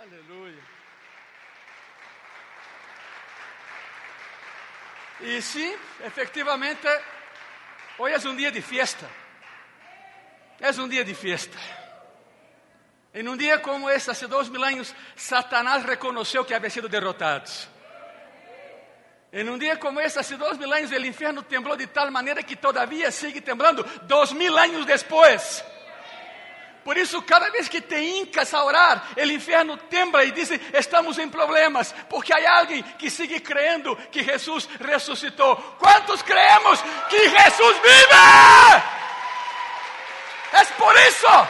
[0.00, 0.62] Aleluia.
[5.20, 5.76] E sim,
[6.06, 6.86] efectivamente,
[7.98, 9.06] hoje é um dia de festa.
[10.58, 11.58] É um dia de festa.
[13.12, 17.50] Em um dia como esse, há dois mil anos, Satanás reconheceu que havia sido derrotado.
[19.30, 22.42] Em um dia como esse, há dois mil anos, o inferno temblou de tal maneira
[22.42, 25.62] que todavia sigue temblando dois mil anos depois.
[26.84, 31.18] Por isso, cada vez que te hincas a orar, o inferno tembla e diz: Estamos
[31.18, 35.56] em problemas, porque há alguém que sigue crendo que Jesus ressuscitou.
[35.78, 38.90] Quantos creemos que Jesus vive?
[40.52, 41.48] É por isso.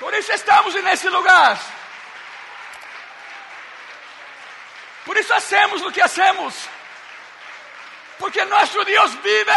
[0.00, 1.58] Por isso estamos nesse lugar.
[5.04, 6.68] Por isso hacemos o que hacemos.
[8.18, 9.52] Porque nosso Deus vive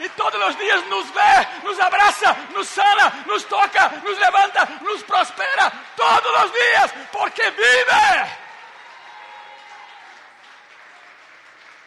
[0.00, 5.02] e todos os dias nos vê, nos abraça, nos sana, nos toca, nos levanta, nos
[5.02, 8.46] prospera todos os dias, porque vive.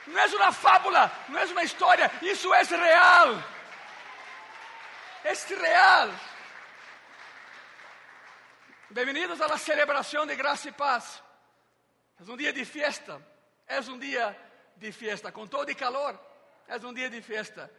[0.08, 3.44] Não é uma fábula, não é uma história, isso é real.
[5.24, 6.10] É real.
[8.90, 11.22] Bem-vindos à celebração de graça e paz.
[12.20, 13.22] É um dia de festa,
[13.68, 14.36] é um dia
[14.80, 16.18] de festa, com todo calor,
[16.68, 17.70] é um dia de festa.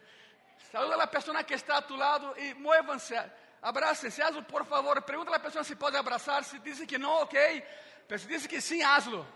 [0.71, 3.15] Saúda a pessoa que está a tu lado e muévanse,
[3.63, 5.01] abracem-se, hazlo por favor.
[5.03, 7.65] Pergunta a pessoa se pode abraçar, se diz que não, ok.
[8.09, 9.27] Mas se diz que sim, hazlo.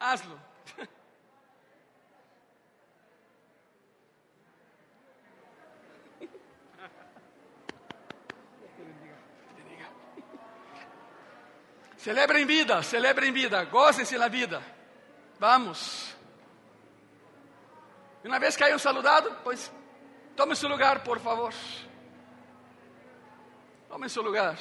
[0.00, 0.40] Hazlo.
[11.98, 14.62] Celebrem vida, celebrem vida, gozem-se na vida.
[15.40, 16.15] Vamos.
[18.26, 19.70] Uma vez que hayan saludado, pois
[20.34, 21.54] tome seu lugar, por favor.
[23.88, 24.58] Tome seu lugar.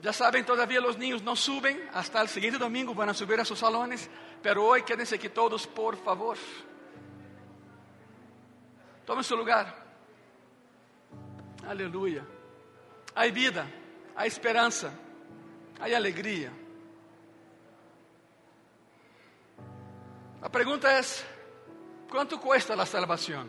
[0.00, 3.44] Já sabem, todavía os niños não subem, hasta o seguinte domingo vão a subir a
[3.44, 4.08] seus salones,
[4.56, 6.38] hoje quédense aqui todos, por favor.
[9.04, 9.86] Tome seu lugar.
[11.66, 12.26] Aleluia.
[13.14, 13.70] Há vida,
[14.16, 14.92] há esperança,
[15.78, 16.63] há alegria.
[20.44, 21.00] A pergunta é:
[22.10, 23.48] quanto custa a salvação?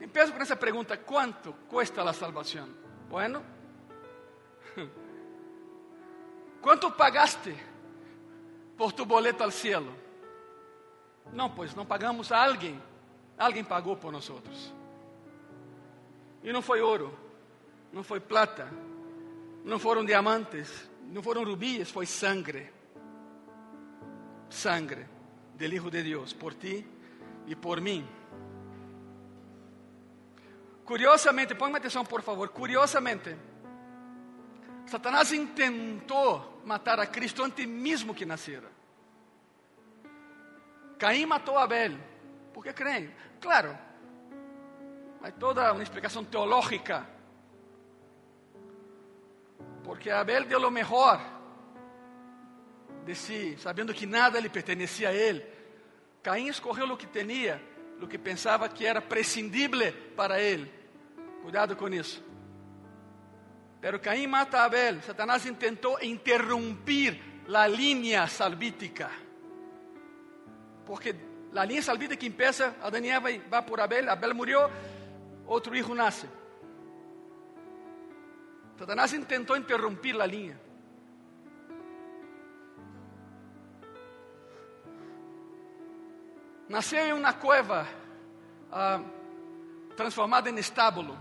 [0.00, 2.68] Empiezo com essa pergunta: quanto custa a salvação?
[3.10, 3.44] Bueno,
[6.62, 7.52] quanto pagaste
[8.76, 9.92] por tu boleto al cielo?
[11.32, 12.80] Não, pois não pagamos a alguém,
[13.36, 14.30] alguém pagou por nós.
[16.44, 17.12] E não foi ouro,
[17.92, 18.70] não foi plata,
[19.64, 22.77] não foram diamantes, não foram rubíes, foi sangue.
[24.50, 25.06] Sangue
[25.54, 26.84] del Hijo de Deus, por ti
[27.46, 28.06] e por mim.
[30.84, 33.36] Curiosamente, põe atenção por favor, curiosamente,
[34.86, 38.70] Satanás intentou matar a Cristo antes mesmo que nascera.
[40.98, 41.98] Caim matou Abel,
[42.54, 43.76] porque creem, claro,
[45.22, 47.06] Hay toda una explicación teológica.
[49.84, 51.18] Porque Abel dio lo mejor
[53.14, 55.44] sabendo que nada lhe pertencia a ele.
[56.22, 57.60] Caim escorreu o que tinha,
[58.00, 60.70] o que pensava que era prescindível para ele.
[61.42, 62.22] Cuidado com isso.
[63.80, 65.00] Pero Caim mata Abel.
[65.02, 67.20] Satanás tentou interromper
[67.54, 69.10] a linha salvítica.
[70.84, 71.14] Porque
[71.54, 74.70] a linha salvítica empieza, Adán e Eva vai por Abel, Abel morreu,
[75.46, 76.28] outro hijo nasce.
[78.78, 80.67] Satanás tentou interromper a linha.
[86.68, 87.86] Nasceu em uma cueva
[88.70, 89.00] ah,
[89.96, 91.16] transformada em estábulo.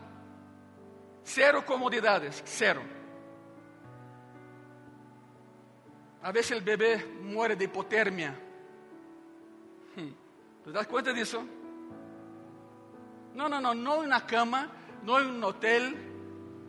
[1.25, 2.84] Zero comodidades, zero.
[6.22, 8.38] A vezes o bebê muere de hipotermia.
[9.97, 10.13] Hum.
[10.64, 11.47] ¿Te das conta disso?
[13.34, 14.70] No, no, no, no en una cama,
[15.03, 15.96] no en un hotel,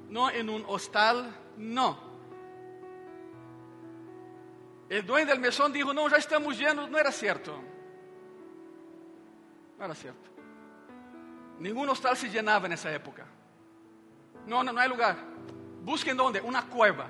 [0.08, 1.98] no en un hostal, no.
[4.88, 7.67] El dueño del mesón dijo, no, ya estamos llenos, no era cierto.
[9.78, 10.28] No era cierto.
[11.60, 13.24] Ningún hostal se llenaba en esa época.
[14.46, 15.16] No, no, no hay lugar.
[15.82, 17.08] Busquen dónde, una cueva,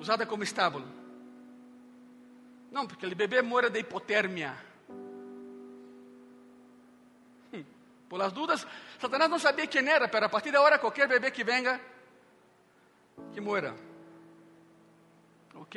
[0.00, 0.86] usada como estábulo.
[2.70, 4.54] No, porque el bebé muere de hipotermia.
[8.08, 8.66] Por las dudas,
[9.00, 11.80] Satanás não sabia quem era, pero a partir de agora, qualquer bebê que venga,
[13.32, 13.74] que muera.
[15.54, 15.76] Ok.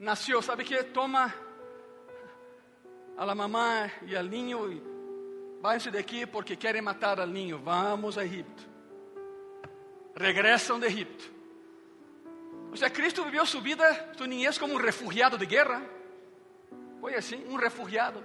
[0.00, 0.82] Nasceu, sabe que?
[0.82, 1.32] Toma
[3.16, 4.82] a la mamá y al niño y
[6.30, 7.58] porque quieren matar al niño.
[7.62, 8.62] Vamos a Egipto.
[10.14, 11.24] Regresan de Egipto.
[12.72, 15.82] O sea, Cristo vivió su vida, su niñez como un refugiado de guerra.
[17.00, 18.22] Foi assim, um refugiado.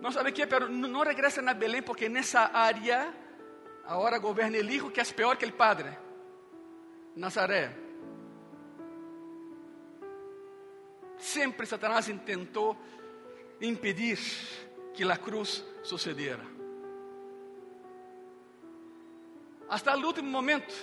[0.00, 3.12] Não sabe o que, pero não regressa na Belém porque nessa área
[3.84, 5.96] agora governa o hijo que é pior que o padre.
[7.14, 7.89] Nazaré.
[11.20, 12.76] Sempre Satanás tentou
[13.60, 14.18] impedir
[14.94, 16.44] que a cruz sucediera.
[19.68, 20.74] Hasta o último momento.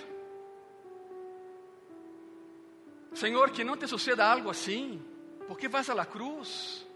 [3.12, 5.02] Senhor, que não te suceda algo assim.
[5.46, 6.86] ¿Por que vas a la cruz?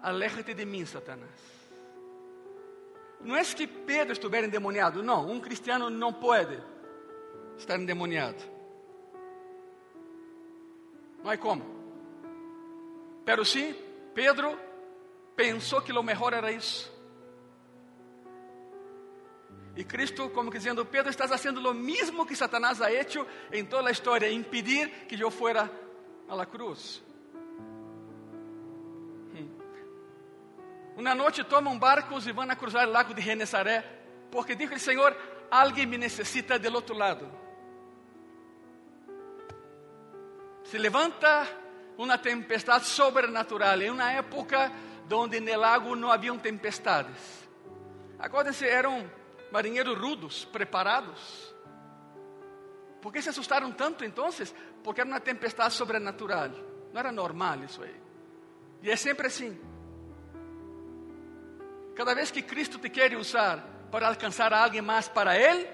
[0.00, 1.30] Aléjate de mim, Satanás.
[3.20, 5.30] Não é que Pedro estiver endemoniado, não.
[5.30, 6.60] Um cristiano não pode
[7.56, 8.42] estar endemoniado.
[11.22, 11.77] Não há como.
[13.28, 13.76] Pero sim,
[14.14, 14.58] Pedro
[15.36, 16.90] pensou que o melhor era isso.
[19.76, 23.90] E Cristo, como dizendo, Pedro, estás fazendo o mesmo que Satanás ha hecho em toda
[23.90, 25.70] a história, impedir que eu fuera
[26.26, 27.02] a la cruz.
[30.96, 33.84] Uma noite tomam barcos e vão a cruzar o lago de Genesaré,
[34.30, 35.14] porque dijo o Senhor:
[35.50, 37.30] alguém me necessita del outro lado.
[40.64, 41.67] Se levanta
[41.98, 44.72] uma tempestade sobrenatural em uma época
[45.10, 47.48] onde no lago não haviam tempestades.
[48.18, 49.10] Acordem-se, eram
[49.50, 51.54] marinheiros rudos, preparados.
[53.02, 54.28] Por que se assustaram tanto então?
[54.84, 56.50] Porque era uma tempestade sobrenatural.
[56.92, 57.94] Não era normal isso aí.
[58.82, 59.58] E é sempre assim.
[61.96, 63.58] Cada vez que Cristo te quer usar
[63.90, 65.66] para alcançar alguém mais para Ele,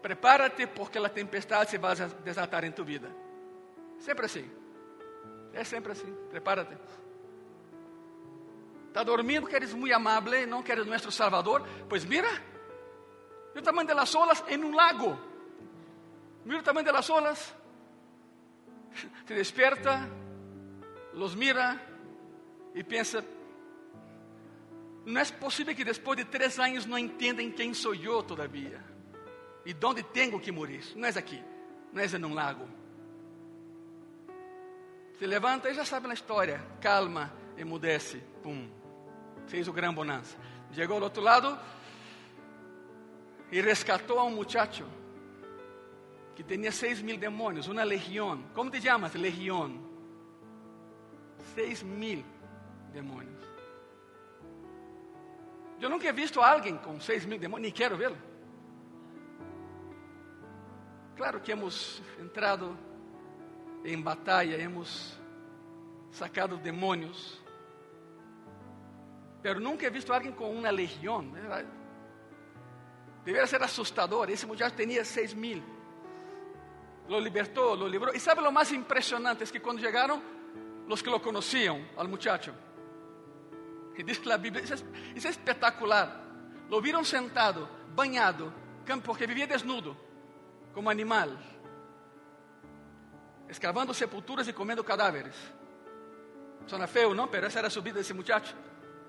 [0.00, 1.94] prepárate porque a tempestade se vai
[2.24, 3.10] desatar em tu vida.
[3.98, 4.50] Sempre assim.
[5.52, 6.12] É sempre assim.
[6.30, 6.76] Prepárate.
[8.88, 11.66] Está dormindo, que eres muito amável, não que eres nosso Salvador.
[11.88, 12.28] Pois mira,
[13.54, 15.18] o tamanho das olas em um lago.
[16.44, 17.54] Mira o tamanho das olas.
[19.26, 20.08] Te desperta,
[21.12, 21.80] los mira
[22.74, 23.24] e pensa,
[25.04, 28.82] não é possível que depois de três anos não entendam quem sou eu todavia.
[29.64, 30.84] E onde tenho que morir.
[30.96, 31.42] Não é aqui,
[31.92, 32.68] não é em um lago.
[35.18, 36.64] Se levanta e já sabe a história.
[36.80, 38.18] Calma, emudece.
[38.42, 38.68] Pum.
[39.48, 40.36] Fez o grande bonança.
[40.72, 41.58] Chegou ao outro lado
[43.50, 44.86] e rescatou a um muchacho
[46.36, 48.44] que tinha seis mil demônios, uma legião.
[48.54, 49.12] Como te chamas?
[49.14, 49.76] Legião.
[51.52, 52.24] Seis mil
[52.92, 53.42] demônios.
[55.80, 58.16] Eu nunca he visto alguém com seis mil demônios, nem quero vê-lo.
[61.16, 62.78] Claro que hemos entrado
[63.84, 65.18] em batalha, hemos
[66.10, 67.40] sacado demônios,
[69.42, 71.24] pero nunca he visto alguém com uma legião.
[73.24, 74.30] Deveria ser assustador.
[74.30, 75.62] Esse muchacho tinha seis mil.
[77.08, 78.14] Lo libertou, lo librou.
[78.14, 79.42] E sabe o mais impressionante?
[79.42, 80.22] É que quando chegaram,
[80.88, 82.52] os que lo conheciam, al muchacho,
[83.94, 86.24] que diz que a Bíblia, isso é espetacular.
[86.68, 88.52] Lo viram sentado, banhado,
[89.04, 89.96] porque vivia desnudo,
[90.74, 91.30] como animal,
[93.48, 95.34] escavando sepulturas e comendo cadáveres.
[96.66, 97.28] Suena feo, não?
[97.28, 98.54] Pero essa era a subida desse muchacho,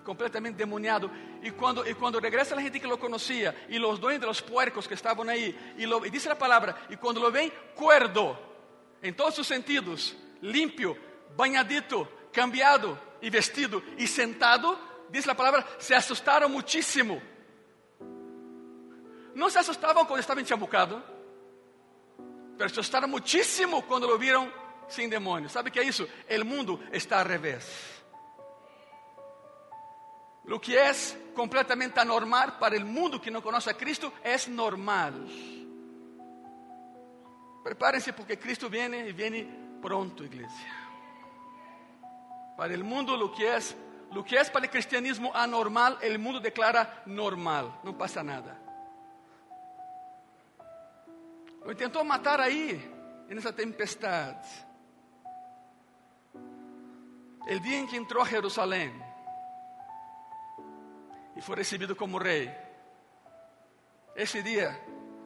[0.04, 1.12] completamente demoniado.
[1.42, 4.42] E quando, e quando regresa a gente que lo conhecia, e os dueños de los
[4.42, 8.38] puercos que estavam aí, e, lo, a palavra, e quando lo ven, cuerdo,
[9.04, 10.98] em todos os sentidos, limpio,
[11.36, 14.78] banhadito, cambiado, e vestido e sentado,
[15.10, 17.22] diz a palavra, se assustaram muitíssimo.
[19.36, 21.02] Não se assustavam quando estavam enchabucados,
[22.66, 24.52] assustaram muitíssimo quando lo viram
[24.88, 25.50] sem demônio.
[25.50, 26.08] ¿Sabe o que é isso?
[26.30, 27.66] O mundo está ao revés.
[30.46, 30.92] Lo que é
[31.36, 35.14] completamente anormal para o mundo que não conhece a Cristo é normal.
[37.64, 39.48] Prepárense porque Cristo viene e viene
[39.82, 40.50] pronto, igreja.
[42.58, 43.60] Para o mundo, lo que é
[44.12, 48.69] lo que é para o cristianismo anormal, o mundo declara normal, não passa nada.
[51.70, 52.82] Lo tentou matar aí,
[53.30, 54.50] nessa tempestade.
[56.34, 58.92] O dia em que entrou a Jerusalém
[61.36, 62.52] e foi recebido como rei,
[64.16, 64.76] esse dia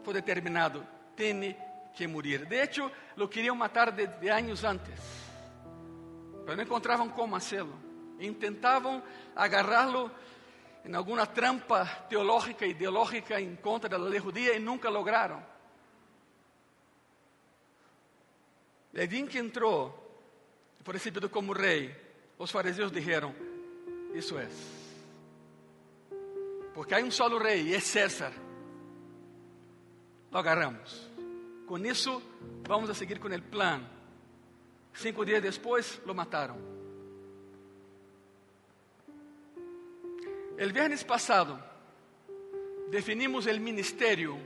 [0.04, 0.86] foi determinado,
[1.16, 1.56] tem
[1.94, 2.46] que morir.
[2.46, 5.00] De hecho, lo queriam matar de, de anos antes.
[6.44, 7.80] Pero não encontravam como fazê-lo.
[8.20, 9.02] Intentavam
[9.34, 10.12] agarrá-lo
[10.84, 15.52] em alguma trampa teológica, ideológica em contra da lei judia e nunca lograram.
[18.94, 19.92] Dia que entrou,
[20.84, 21.96] foi recebido como rei,
[22.38, 23.34] os fariseus disseram:
[24.14, 24.48] Isso é.
[26.76, 28.34] Porque há um solo rei e é César.
[30.32, 31.10] Lo agarramos.
[31.68, 32.22] Com isso,
[32.68, 33.88] vamos a seguir com o plano.
[34.94, 36.58] Cinco dias depois, lo mataram.
[40.56, 41.62] El viernes passado,
[42.92, 44.38] definimos o ministério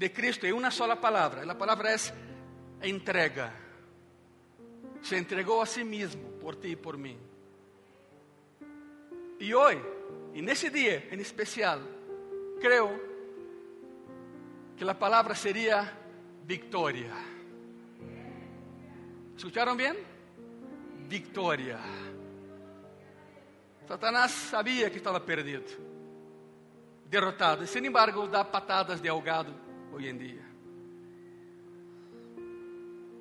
[0.00, 1.44] de Cristo em uma sola palavra.
[1.44, 3.52] A palavra é entrega.
[5.02, 7.20] Se entregou a si mesmo por ti e por mim.
[9.38, 9.84] E hoje,
[10.32, 11.80] e nesse dia em especial,
[12.62, 12.98] creio
[14.74, 15.84] que a palavra seria
[16.44, 17.12] vitória.
[19.36, 19.96] ¿Escucharon bem?
[21.08, 21.78] Vitória.
[23.86, 25.66] Satanás sabia que estava perdido,
[27.04, 30.50] derrotado, e sin embargo dá patadas de ahogado hoje em dia.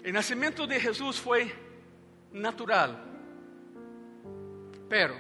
[0.06, 1.54] O nascimento de Jesus foi
[2.32, 2.96] natural,
[4.88, 5.16] pero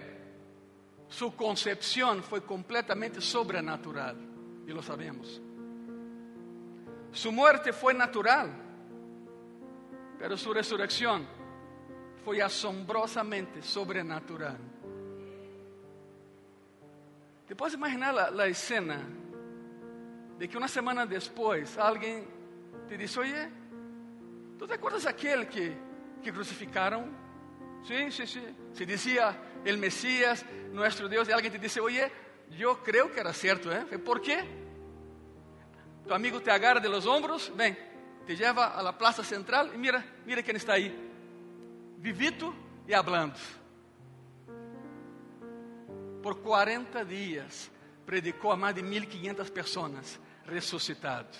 [1.07, 4.15] sua concepção foi completamente sobrenatural,
[4.65, 5.41] e lo sabemos.
[7.11, 8.49] Su muerte foi natural,
[10.17, 11.27] pero su resurrección
[12.23, 14.57] foi asombrosamente sobrenatural.
[17.47, 19.01] Te puedes imaginar la, la escena
[20.39, 22.25] de que uma semana depois alguém
[22.87, 23.51] te diz: Oye,
[24.57, 25.75] ¿tú te acuerdas aquele que,
[26.23, 26.31] que?
[27.85, 28.55] Sim, sim, sim.
[28.73, 32.09] Se dizia el Mesías, nuestro Deus, e alguém te disse: Oye,
[32.57, 33.85] eu creio que era certo, ¿eh?
[33.99, 34.45] ¿Por quê?
[36.07, 37.75] Tu amigo te agarra de los hombros, vem,
[38.25, 40.89] te lleva a la plaza central e mira, mira quem está aí,
[41.97, 42.55] vivito
[42.87, 43.37] e hablando.
[46.23, 47.69] Por 40 dias
[48.05, 51.37] predicou a mais de 1.500 pessoas ressuscitadas.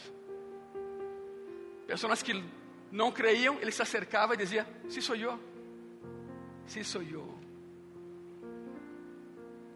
[1.88, 2.44] Pessoas que
[2.92, 5.40] não creiam, ele se acercava e dizia: "Sí sou eu,
[6.66, 7.38] sí sou eu".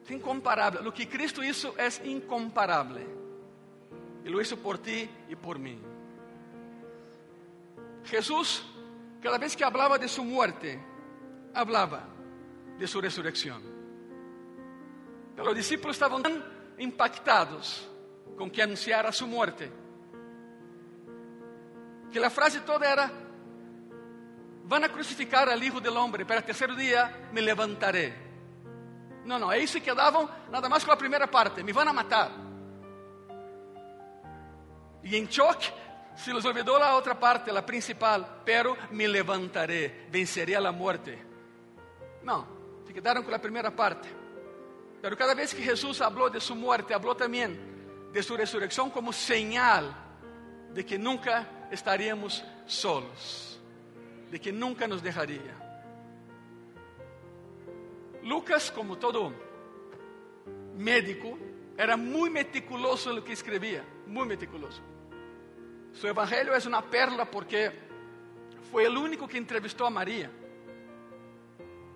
[0.10, 0.88] Incomparável.
[0.88, 3.08] O que Cristo hizo é incomparável.
[4.24, 5.82] E lo hizo por ti e por mim.
[8.06, 8.64] Jesús,
[9.22, 10.80] cada vez que hablaba de su muerte,
[11.54, 12.08] hablaba
[12.78, 13.62] de su resurrección.
[15.36, 16.44] Pero los discípulos estaban tan
[16.78, 17.90] impactados
[18.38, 19.72] com que anunciara su muerte,
[22.12, 23.12] que la frase toda era:
[24.66, 28.14] Van a crucificar al Hijo del Hombre, pero al tercer día me levantaré.
[29.26, 32.32] Não, não, aí se quedavam nada mais com a primeira parte: me vão a matar.
[35.04, 35.72] E em choque
[36.16, 41.20] se les olvidou a outra parte, a principal, pero me levantaré, venceré a la muerte.
[42.22, 42.48] Não,
[42.86, 44.08] se quedaram com a primeira parte.
[45.02, 47.73] Pero cada vez que Jesus falou de sua muerte, falou também
[48.14, 49.94] de sua ressurreição como señal
[50.72, 53.60] de que nunca estaríamos solos,
[54.30, 55.56] de que nunca nos deixaria.
[58.22, 59.34] Lucas, como todo
[60.76, 61.38] médico,
[61.76, 64.82] era muito meticuloso no que escrevia, muito meticuloso.
[65.92, 67.72] Su evangelio es una perla porque
[68.72, 70.32] fue el único que entrevistó a María.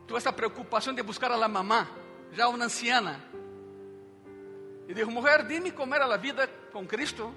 [0.07, 1.87] Tuvo esa preocupación de buscar a la mamá,
[2.35, 3.19] ya una anciana.
[4.87, 7.33] Y dijo, mujer, dime cómo era la vida con Cristo.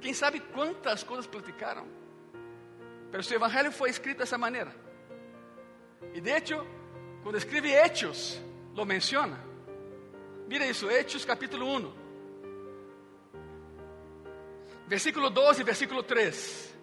[0.00, 1.86] ¿Quién sabe cuántas cosas platicaron?
[3.10, 4.72] Pero su evangelio fue escrito de esa manera.
[6.14, 6.64] Y de hecho,
[7.22, 8.40] cuando escribe Hechos,
[8.74, 9.38] lo menciona.
[10.48, 12.06] Mira eso, Hechos capítulo 1.
[14.88, 16.74] versículo 12 versículo 3.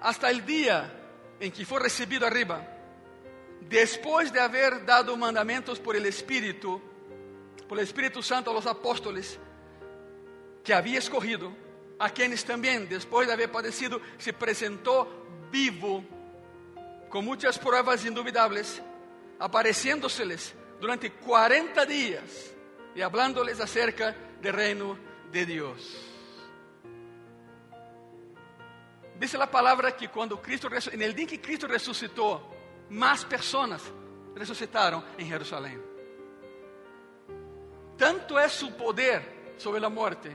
[0.00, 0.90] Hasta el día
[1.38, 2.66] en que fue recibido arriba,
[3.68, 6.80] después de haber dado mandamientos por el Espíritu,
[7.68, 9.38] por el Espíritu Santo a los apóstoles
[10.62, 11.52] que había escogido,
[11.98, 15.08] a quienes también, después de haber padecido, se presentó
[15.50, 16.04] vivo,
[17.08, 18.82] con muchas pruebas indubitables,
[19.38, 22.54] apareciéndoseles durante 40 días
[22.94, 24.98] y hablándoles acerca del reino
[25.30, 26.08] de Deus.
[29.18, 32.42] Dice a palavra que quando Cristo, en el día que Cristo resucitou,
[32.90, 33.82] mais pessoas
[34.34, 35.91] ressuscitaram em Jerusalém.
[37.96, 40.30] Tanto é su poder sobre a morte,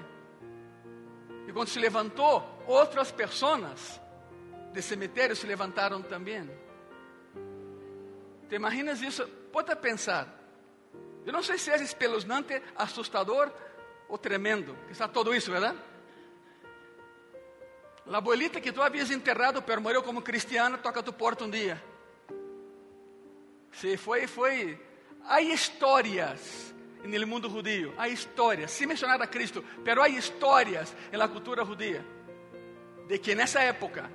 [1.48, 4.02] e quando se levantou, outras pessoas
[4.74, 6.50] de cemitério se levantaram também.
[8.50, 9.26] Te imaginas isso?
[9.52, 10.28] Pode pensar.
[11.26, 13.52] Eu não sei se é espeluznante, assustador
[14.10, 15.78] o tremendo que está todo isso, verdade?
[18.10, 21.82] A abuelita que tu havias enterrado, pero morreu como cristiana, toca tu porta um dia.
[23.74, 24.80] Sim, foi, foi.
[25.26, 26.74] Há histórias
[27.08, 32.06] no mundo judío, há histórias, sem mencionar a Cristo, pero há histórias na cultura judía
[33.08, 34.10] de que nessa época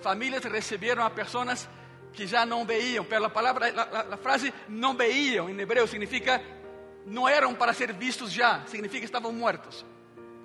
[0.00, 1.68] famílias receberam a pessoas
[2.12, 3.72] que já não veiam, pela palavra,
[4.12, 6.42] a, frase não veiam em hebreu significa
[7.06, 9.84] não eram para ser vistos já, significa estavam mortos.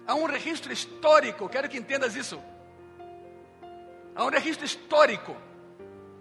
[0.08, 2.42] Há um registro histórico, quero que entendas isso.
[4.16, 5.36] Há um registro histórico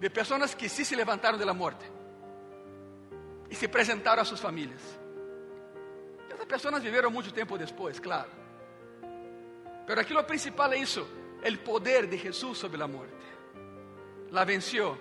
[0.01, 1.85] de pessoas que sim se levantaram da morte
[3.51, 5.02] e se apresentaram a suas famílias.
[6.43, 8.29] Essas pessoas viveram muito tempo depois, claro.
[9.87, 11.07] Mas aquilo principal é isso:
[11.47, 13.13] o poder de Jesus sobre a morte.
[14.31, 14.99] La venció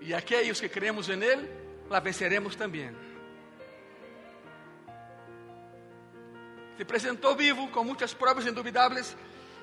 [0.00, 1.48] e aqueles que creemos em Ele,
[1.88, 2.94] la venceremos também.
[6.76, 9.16] Se apresentou vivo com muitas provas indubitáveis,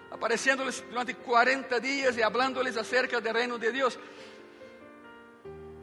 [0.10, 4.00] aparecendo-lhes durante 40 dias e hablando-lhes acerca do reino de Deus.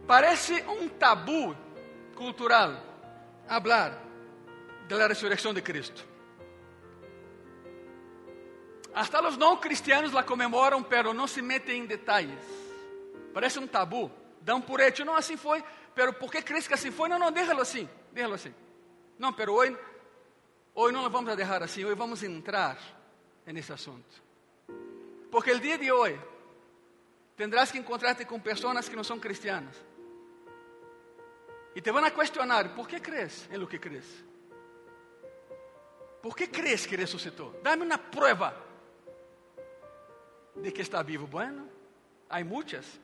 [0.04, 1.54] Parece um tabu
[2.16, 2.72] cultural
[3.46, 4.07] hablar
[4.88, 6.02] de la resurrección de Cristo.
[8.94, 12.42] Hasta los no cristianos la conmemoram, pero não se metem em detalhes.
[13.32, 14.10] Parece um tabu.
[14.40, 15.62] Dão por hecho, não assim foi,
[15.94, 17.08] pero por que crees que assim foi?
[17.08, 18.54] Não, não, déjalo assim, déjalo assim.
[19.18, 19.76] Não, pero hoje,
[20.74, 22.78] hoje não vamos a deixar assim, hoje vamos entrar
[23.46, 24.22] nesse assunto.
[25.30, 26.18] Porque o dia de hoje,
[27.36, 29.76] tendrás que encontrarte com pessoas que não são cristianas
[31.78, 34.24] e te van a questionar, ¿por qué crees en lo que crees?
[36.22, 37.60] ¿Por qué crees que resucitó?
[37.62, 38.54] Dame una prueba
[40.54, 41.26] de que está vivo.
[41.26, 41.66] Bueno,
[42.28, 42.98] hay muchas.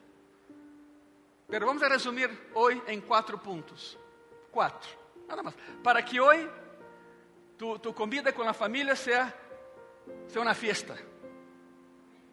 [1.47, 3.97] Pero vamos a resumir hoy en cuatro puntos.
[4.51, 4.89] Cuatro,
[5.27, 5.55] nada más.
[5.83, 6.47] Para que hoy
[7.57, 9.33] tu, tu comida con la familia sea,
[10.27, 10.95] sea una fiesta.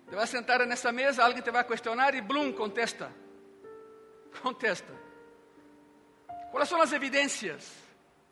[0.09, 3.11] Te vas a sentar en esa mesa, alguien te va a cuestionar y Bloom contesta.
[4.43, 4.93] Contesta.
[6.51, 7.73] Quais são as evidências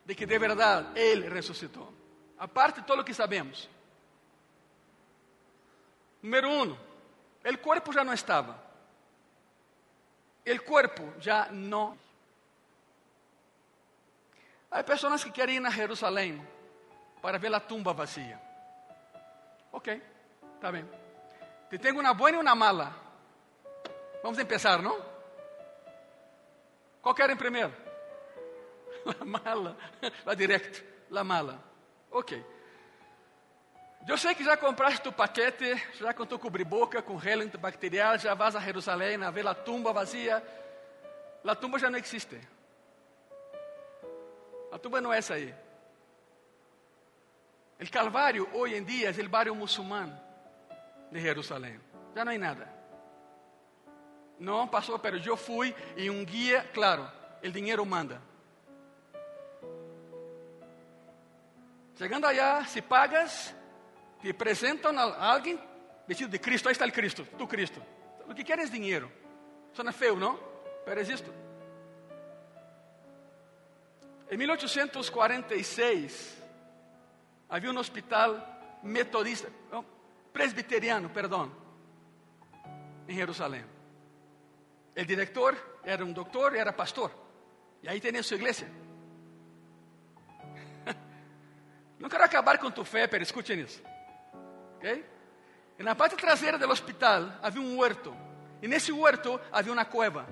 [0.04, 1.99] de que de verdade Ele ressuscitou?
[2.40, 3.68] Aparte de todo o que sabemos.
[6.22, 8.58] Número um, o corpo já não estava.
[10.46, 11.98] O corpo já não.
[14.70, 16.42] Há pessoas que querem ir a Jerusalém
[17.20, 18.40] para ver a tumba vazia.
[19.70, 20.02] Ok,
[20.54, 20.88] está bem.
[21.68, 22.96] Te tenho uma boa e uma mala.
[24.22, 24.98] Vamos começar, não?
[27.02, 27.74] Qual querem primeiro?
[29.04, 29.76] La mala,
[30.24, 31.69] va directo, la mala.
[32.10, 32.44] Ok.
[34.06, 38.34] Eu sei que já compraste o paquete, já com tu cobrir-boca, com gel antibacterial, já
[38.34, 40.42] vas a Jerusalém a ver a tumba vazia.
[41.44, 42.40] A tumba já não existe.
[44.72, 45.54] A tumba não é essa aí.
[47.80, 50.18] O Calvário, hoje em dia, é o barrio muçulmano
[51.10, 51.80] de Jerusalém.
[52.14, 52.68] Já não há nada.
[54.38, 57.10] Não passou, mas eu fui e um guia, claro,
[57.42, 58.20] o dinheiro manda.
[62.00, 63.54] Chegando allá, se pagas,
[64.22, 65.60] te apresentam a alguém
[66.08, 66.66] vestido de Cristo.
[66.66, 67.82] Aí está o Cristo, tu Cristo.
[68.26, 69.12] O que queres dinheiro?
[69.74, 70.40] Suena feio, não?
[70.82, 71.30] Pero é isto.
[74.30, 76.38] Em 1846,
[77.50, 79.52] havia um hospital metodista,
[80.32, 81.54] presbiteriano, perdão,
[83.06, 83.66] em Jerusalém.
[84.96, 87.12] O diretor era um doutor, era pastor.
[87.82, 88.66] E aí tinha sua igreja.
[92.00, 93.82] Não quero acabar com tu fé, pero escuchen isso.
[94.78, 95.04] ¿Okay?
[95.78, 98.16] Na parte traseira do hospital havia um huerto.
[98.62, 100.26] E nesse huerto havia uma cueva.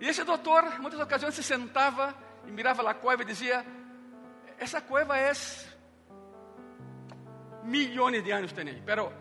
[0.00, 2.14] E esse doutor, em muitas ocasiões, se sentava
[2.46, 3.64] e mirava a cueva e dizia:
[4.58, 5.32] Essa cueva é
[7.62, 9.12] milhões de anos tem, pero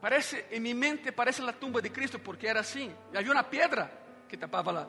[0.00, 2.94] parece, em minha mente, parece a tumba de Cristo, porque era assim.
[3.12, 3.92] E havia uma pedra
[4.26, 4.88] que tapava lá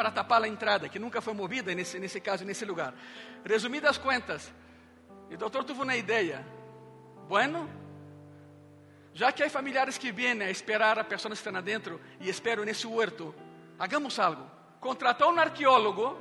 [0.00, 2.94] para tapar a entrada, que nunca foi movida nesse, nesse caso, nesse lugar.
[3.44, 4.50] Resumidas contas,
[5.30, 6.42] o doutor teve uma ideia.
[7.28, 7.68] Bueno,
[9.12, 12.64] já que há familiares que vêm a esperar a pessoa que está dentro e esperam
[12.64, 13.34] nesse huerto,
[13.78, 14.50] hagamos algo.
[14.80, 16.18] Contratou um arqueólogo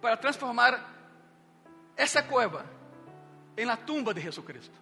[0.00, 0.82] para transformar
[1.98, 2.64] essa cueva
[3.58, 4.80] em la tumba de Jesucristo.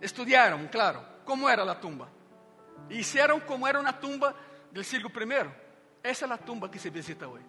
[0.00, 2.08] Estudaram, claro, como era a tumba.
[2.88, 4.34] E hicieron como era uma tumba
[4.72, 5.69] do siglo I.
[6.02, 7.44] Essa é a tumba que se visita hoje.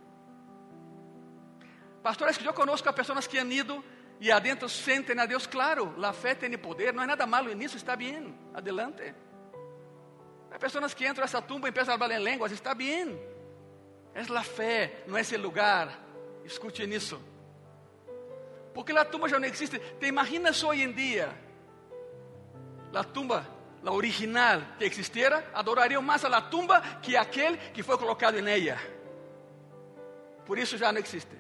[2.04, 3.84] Pastores que eu conosco a pessoas que han ido
[4.20, 7.78] e adentro sentem a Deus, claro, a fé tem poder, não é nada malo nisso,
[7.78, 9.14] está bem, adelante.
[10.52, 13.20] Há pessoas que entram nessa tumba e começam a falar em línguas, está bem.
[14.14, 15.98] É a fé, não é esse lugar.
[16.44, 17.22] Escute nisso.
[18.74, 19.80] Porque a tumba já não existe.
[19.80, 21.34] Te imaginas hoje em dia,
[22.94, 23.48] a tumba
[23.84, 28.48] la original que existiera, adorariam mais a la tumba que aquele que foi colocado em
[28.48, 28.78] ella.
[30.46, 31.36] Por isso já não existe.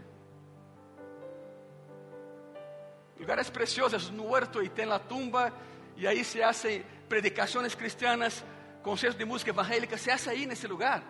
[3.19, 5.53] Lugares preciosos no huerto e tem la tumba,
[5.95, 8.43] e aí se hacen predicaciones cristianas,
[8.81, 11.03] conciertos de música evangélica, se hace ahí en ese lugar.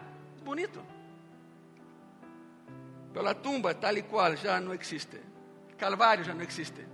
[0.43, 0.81] Bonito.
[3.13, 5.21] Pero la tumba tal y cual ya no existe.
[5.77, 6.85] Calvario ya no existe.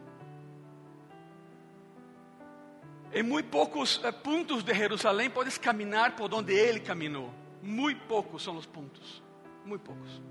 [3.12, 7.32] En muy pocos eh, puntos de Jerusalén puedes caminar por donde Él caminó.
[7.62, 9.22] Muy pocos son los puntos.
[9.65, 10.22] Muy pocos.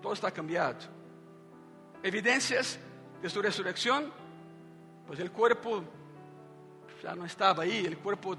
[0.00, 0.78] Todo está cambiado.
[2.02, 2.78] Evidencias
[3.20, 4.12] de su resurrección,
[5.06, 5.84] pues el cuerpo
[7.02, 8.36] ya no estaba ahí, el cuerpo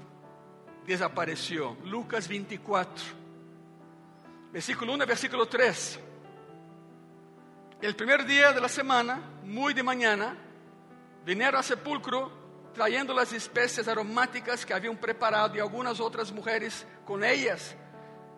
[0.86, 1.76] desapareció.
[1.84, 3.04] Lucas 24,
[4.52, 6.00] versículo 1 versículo 3.
[7.80, 10.36] El primer día de la semana, muy de mañana,
[11.24, 12.43] vinieron al sepulcro
[12.74, 17.74] trayendo las especies aromáticas que habían preparado y algunas otras mujeres con ellas.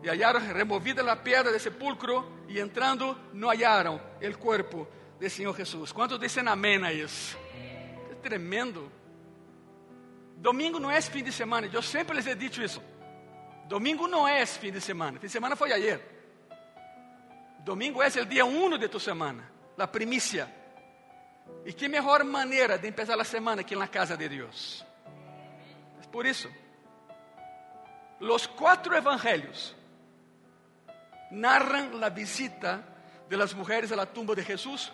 [0.02, 4.86] Y hallaron removida la piedra del sepulcro y entrando no hallaron el cuerpo
[5.18, 5.92] del Señor Jesús.
[5.92, 7.36] ¿Cuántos dicen amén a eso?
[8.10, 8.92] Es tremendo.
[10.36, 12.82] Domingo não é fim de semana, eu sempre les he dicho isso.
[13.66, 16.00] Domingo não é fim de semana, fim de semana foi ayer.
[17.64, 20.48] Domingo é o dia 1 de tu semana, a primícia.
[21.64, 24.84] E que melhor maneira de empezar a semana que na casa de Deus.
[26.02, 26.48] É por isso,
[28.20, 29.74] os quatro evangelhos
[31.30, 32.84] narram a visita
[33.28, 34.92] de las mujeres a la tumba de Jesús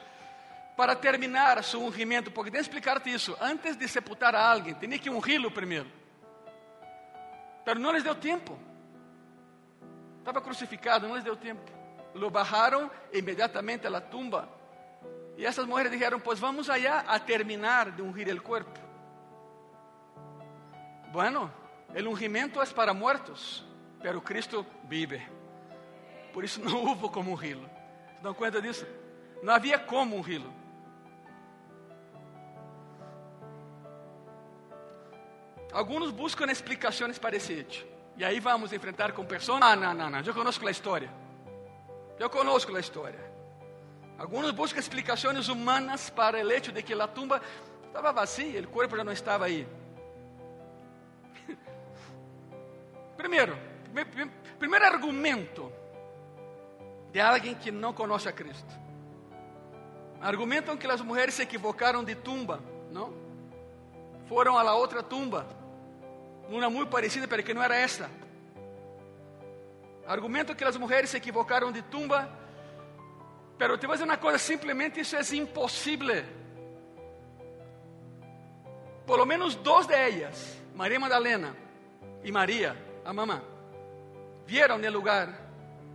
[0.77, 3.37] para terminar su ungimento, porque tengo que explicarte isso.
[3.41, 5.91] Antes de sepultar a alguém, tinha que ungirlo primeiro.
[7.65, 8.59] Pero não les deu tempo.
[10.19, 11.71] Estava crucificado, não les deu tempo.
[12.15, 14.49] Lo bajaram imediatamente a la tumba.
[15.37, 18.81] E essas mulheres disseram: Pues vamos allá a terminar de ungir el cuerpo.
[21.12, 21.51] Bueno,
[21.95, 23.64] el ungimento es para muertos,
[24.03, 25.27] pero Cristo vive.
[26.33, 27.68] Por isso não houve como ungirlo.
[28.16, 28.87] ¿Se dão conta disso?
[29.42, 30.53] Não havia como ungirlo.
[35.73, 37.87] Alguns buscam explicações para esse hecho.
[38.16, 39.61] E aí vamos enfrentar com pessoas.
[39.62, 40.21] Ah, não, não, não.
[40.21, 41.11] Eu conheço a história.
[42.18, 43.32] Eu conheço a história.
[44.23, 47.43] Alguns buscam explicações humanas para o hecho de que a tumba
[47.89, 49.67] estava vazia, o corpo já não estava aí.
[53.17, 53.59] Primeiro,
[54.61, 55.73] primeiro argumento
[57.11, 58.73] de alguém que não conhece a Cristo.
[60.21, 62.61] Argumentam que as mulheres se equivocaram de tumba,
[62.93, 63.13] não?
[64.29, 65.49] Foram a la tumba
[66.49, 68.09] uma muito parecida, pero que não era esta.
[70.07, 72.41] Argumento que as mulheres se equivocaram de tumba,
[73.62, 76.25] pero te voy a decir uma coisa, simplesmente isso é impossível.
[79.07, 81.55] Por lo menos dos de ellas, Maria Madalena
[82.25, 83.40] e Maria, a mamá,
[84.48, 85.29] vieram no lugar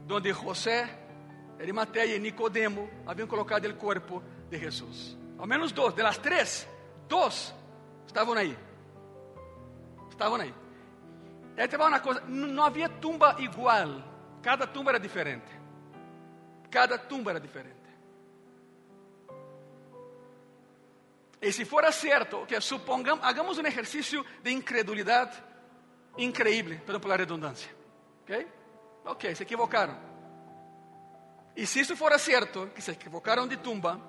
[0.05, 0.87] donde José,
[1.59, 5.17] Arimateia e Nicodemo haviam colocado o corpo de Jesus.
[5.37, 6.65] Ao menos dois, de las três,
[7.09, 7.53] dois
[8.05, 8.57] estavam aí.
[10.09, 10.53] Estavam aí.
[11.57, 14.01] E aí te uma coisa, não havia tumba igual.
[14.41, 15.56] Cada tumba era diferente.
[16.69, 17.75] Cada tumba era diferente.
[21.41, 25.41] E se fora certo, que supongamos, hagamos um exercício de incredulidade
[26.17, 27.69] increíble, perdão pela redundância.
[28.23, 28.47] Ok?
[29.05, 29.97] Ok, se equivocaram.
[31.55, 33.99] E se isso fora certo, que se equivocaram de tumba,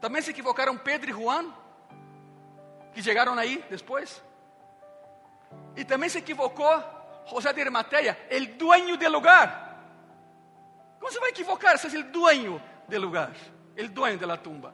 [0.00, 1.54] também se equivocaram Pedro e Juan,
[2.92, 4.22] que chegaram aí depois.
[5.76, 6.82] E também se equivocou
[7.26, 9.71] José de Arimateia, o dueño del lugar.
[11.02, 13.32] Como se vai equivocar se é o dueño del lugar,
[13.76, 14.72] o dueño de la tumba?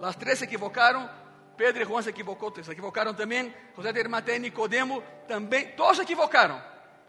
[0.00, 1.08] Las três se equivocaram,
[1.56, 5.98] Pedro e Juan se equivocou, se equivocaram também, José de Arimateia e Nicodemo também, todos
[5.98, 6.60] se equivocaram.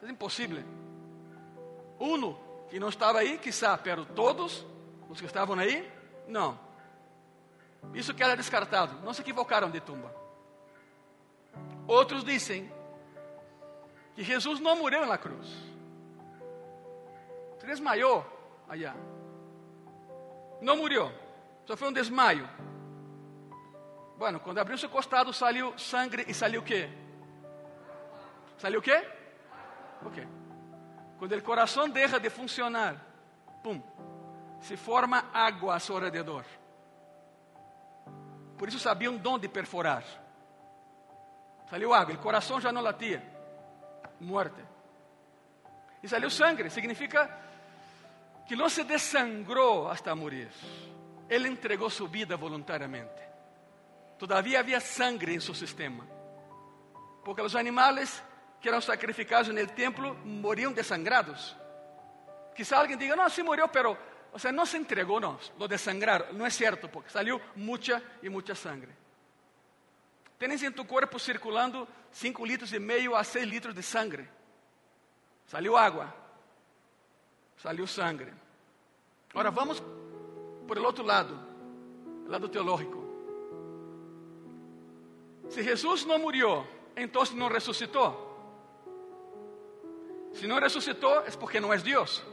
[0.04, 0.64] É impossível.
[2.00, 2.36] Um
[2.70, 4.64] que não estava aí, quizá, pero todos
[5.10, 5.92] os que estavam aí,
[6.28, 6.56] não.
[7.96, 10.14] Isso queda descartado, não se equivocaram de tumba.
[11.88, 12.72] Outros dizem
[14.14, 15.69] que Jesus não morreu na cruz.
[17.60, 18.26] Se desmaiou.
[20.62, 21.12] Não morreu.
[21.66, 22.50] Só foi um desmaio.
[24.18, 26.90] Bueno, quando abriu seu costado, saiu sangue e saiu o quê?
[28.58, 29.08] Saiu o quê?
[30.04, 30.28] O quê?
[31.18, 32.96] Quando o coração deixa de funcionar,
[33.64, 33.82] pum,
[34.62, 36.46] se forma água a seu redor.
[38.58, 40.04] Por isso sabiam onde perforar.
[41.70, 43.22] Salió agua, el corazón ya no latía.
[44.20, 44.62] Muerte.
[46.02, 47.49] Y salió sangre, significa
[48.50, 50.50] que no se desangró hasta morir.
[51.30, 53.30] Él entregó su vida voluntariamente.
[54.18, 56.04] Todavía había sangre en su sistema.
[57.24, 58.24] Porque los animales
[58.60, 61.56] que eran sacrificados el templo morían desangrados.
[62.56, 63.96] Quizá alguien diga, no, sí murió, pero,
[64.34, 66.36] o sea, no se entregó, no, lo desangraron.
[66.36, 68.96] No es cierto, porque salió mucha y mucha sangre.
[70.40, 74.28] tens em tu corpo circulando 5 litros e meio a 6 litros de sangre.
[75.46, 76.16] Saliu água,
[77.62, 78.28] saliu sangue.
[79.32, 79.84] Agora vamos
[80.68, 81.38] por el outro lado,
[82.28, 83.00] lado teológico.
[85.50, 88.28] Se Jesus não murió, então não ressuscitou.
[90.34, 92.24] Se não ressuscitou, é porque não é Deus.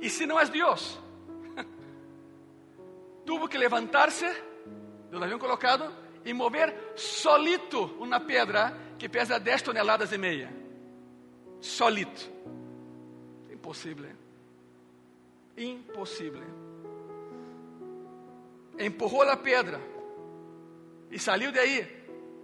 [0.00, 0.98] E se não é Deus,
[3.24, 4.26] tuvo que levantar-se
[5.10, 5.90] do avião colocado
[6.24, 10.54] e mover solito uma pedra que pesa 10 toneladas e meia.
[11.60, 12.36] Solito.
[13.66, 14.10] Impossível.
[15.56, 16.44] Impossível.
[18.78, 19.80] Empurrou a pedra
[21.10, 21.96] e saiu de aí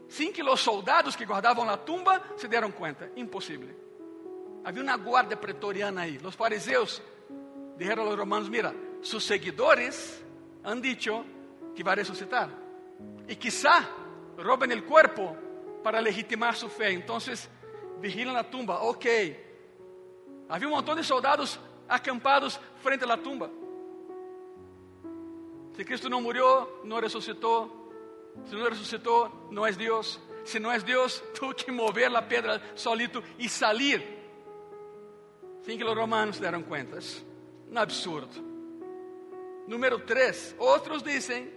[0.09, 3.11] Sin que os soldados que guardavam a tumba se deram conta.
[3.17, 3.71] Impossível.
[4.65, 6.19] Havia uma guarda pretoriana aí.
[6.23, 7.01] Os fariseus
[7.79, 10.23] disseram aos romanos: Mira, seus seguidores
[10.65, 11.25] han dicho
[11.75, 12.51] que vai ressuscitar.
[13.29, 13.89] E quizá
[14.37, 15.37] roben o corpo
[15.83, 16.93] para legitimar sua fé.
[16.93, 17.17] Então,
[18.01, 18.83] vigilam a tumba.
[18.83, 19.52] Ok.
[20.53, 23.51] Havia um montão de soldados acampados frente à tumba.
[25.75, 27.91] Se Cristo não morreu, não ressuscitou,
[28.45, 30.21] se não ressuscitou, não és Deus.
[30.45, 34.03] Se não és Deus, tu que mover a pedra solito e salir.
[35.63, 37.25] Sim que os romanos deram contas.
[37.71, 38.45] Um absurdo.
[39.67, 40.57] Número 3.
[40.59, 41.51] Outros dizem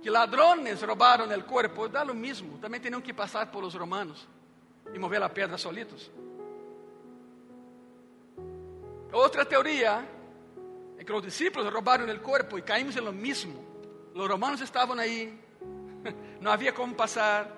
[0.00, 1.88] que ladrones roubaram o corpo.
[1.88, 2.58] Dá o mesmo.
[2.58, 4.28] Também tinham que passar por os romanos
[4.92, 6.12] e mover a pedra solitos.
[9.14, 10.04] Outra teoria
[10.98, 13.14] é que os discípulos roubaram o corpo e caímos em lo.
[14.14, 15.32] Os romanos estavam aí
[16.40, 17.50] não havia como passar.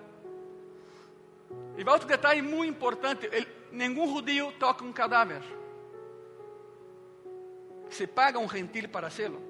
[1.77, 3.29] E vai outro detalhe muito importante:
[3.73, 5.43] nenhum judío toca um cadáver.
[7.89, 9.41] Se paga um gentil para hacerlo.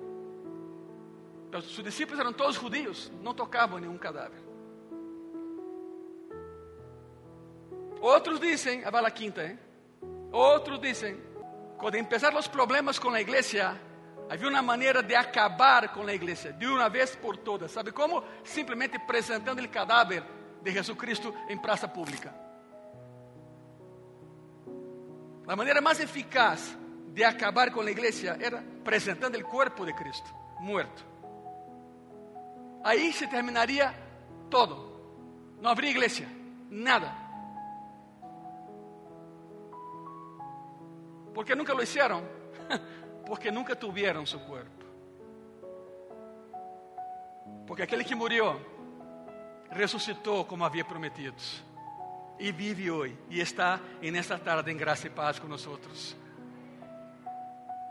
[1.53, 4.39] Os seus discípulos eram todos judios, não tocavam nenhum cadáver.
[8.01, 9.59] Outros dizem, a bala quinta, hein?
[10.31, 11.19] Outros dizem,
[11.79, 13.79] quando empezaram os problemas com a igreja,
[14.29, 17.71] Havia uma maneira de acabar com a igreja, de uma vez por todas.
[17.71, 18.25] Sabe como?
[18.43, 20.25] Simplesmente apresentando o cadáver
[20.63, 22.35] de Jesus Cristo em praça pública.
[25.47, 26.77] A maneira mais eficaz
[27.13, 31.07] de acabar com a igreja era apresentando o corpo de Cristo, morto.
[32.83, 33.95] Aí se terminaria
[34.51, 34.97] todo.
[35.61, 36.27] Não haveria igreja,
[36.69, 37.26] nada.
[41.37, 42.25] Porque nunca lo hicieron.
[43.27, 44.87] porque nunca tuvieron su cuerpo.
[47.67, 48.59] Porque aquele que morreu
[49.71, 51.37] ressuscitou como havia prometido
[52.39, 56.17] e vive hoje e está nesta tarde em graça e paz com nós.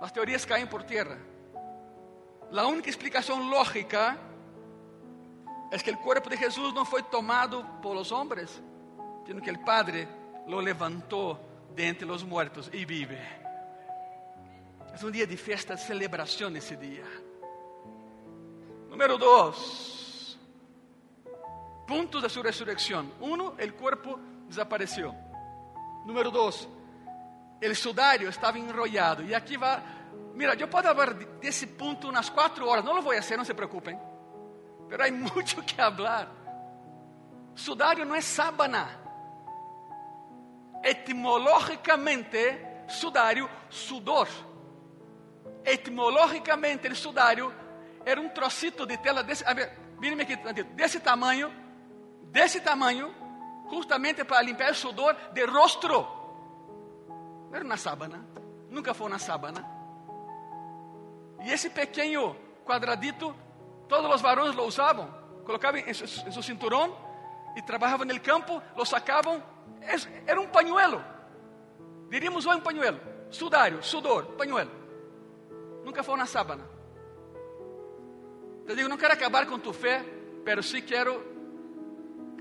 [0.02, 1.20] As teorias caem por terra.
[2.52, 4.18] A única explicação lógica
[5.72, 8.60] é que o corpo de Jesus não foi tomado por os homens,
[9.24, 10.08] sino que o Padre
[10.48, 13.16] lo levantou de entre os mortos e vive.
[13.16, 17.04] É um dia de festa, de celebração nesse dia.
[18.90, 20.40] Número dois.
[21.86, 23.12] Puntos de sua ressurreição.
[23.20, 25.14] Um, o corpo desapareceu.
[26.06, 26.68] Número dois.
[27.62, 29.24] O sudário estava enrollado.
[29.24, 29.84] E aqui vai.
[30.34, 32.86] Mira, eu posso falar desse ponto umas quatro horas.
[32.86, 34.00] Não lo vou fazer, não se preocupem.
[34.90, 36.32] Mas há muito que falar.
[37.54, 39.05] Sudário não é sábana.
[40.86, 44.28] Etimologicamente, sudário, sudor
[45.66, 47.54] etimologicamente o sudário
[48.06, 51.52] era um trocito de tela desse, aqui, desse tamanho,
[52.26, 53.14] desse tamanho,
[53.70, 56.08] justamente para limpar o sudor de rostro.
[57.50, 58.24] Não era uma sábana,
[58.70, 59.66] nunca foi uma sábana.
[61.44, 63.36] E esse pequeno quadradito,
[63.90, 65.12] todos os varões lo usavam,
[65.46, 66.96] colocavam em seu cinturão
[67.56, 69.42] e trabalhavam no campo, lo sacavam,
[70.26, 71.04] era um pañuelo.
[72.10, 73.00] Diríamos hoje um pañuelo,
[73.30, 74.86] sudário, sudor, pañuelo
[75.86, 76.68] nunca foi uma sábana.
[78.66, 80.04] Te digo, não quero acabar com tu fé,
[80.44, 81.24] mas sim quero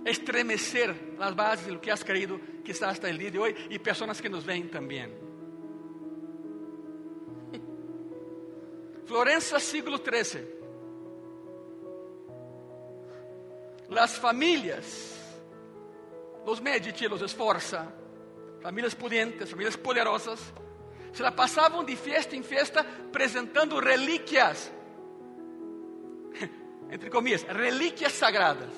[0.06, 3.78] estremecer as bases do que has creído, que está hasta el dia de hoje, e
[3.78, 5.12] pessoas que nos veem também.
[9.06, 10.54] Florença, siglo XIII.
[13.90, 15.20] Las famílias,
[16.44, 17.90] los Medici, los Esforza,
[18.60, 20.40] famílias pudientes, famílias poderosas,
[21.12, 24.72] se la passavam de festa em festa apresentando relíquias,
[26.90, 28.72] entre comillas, relíquias sagradas.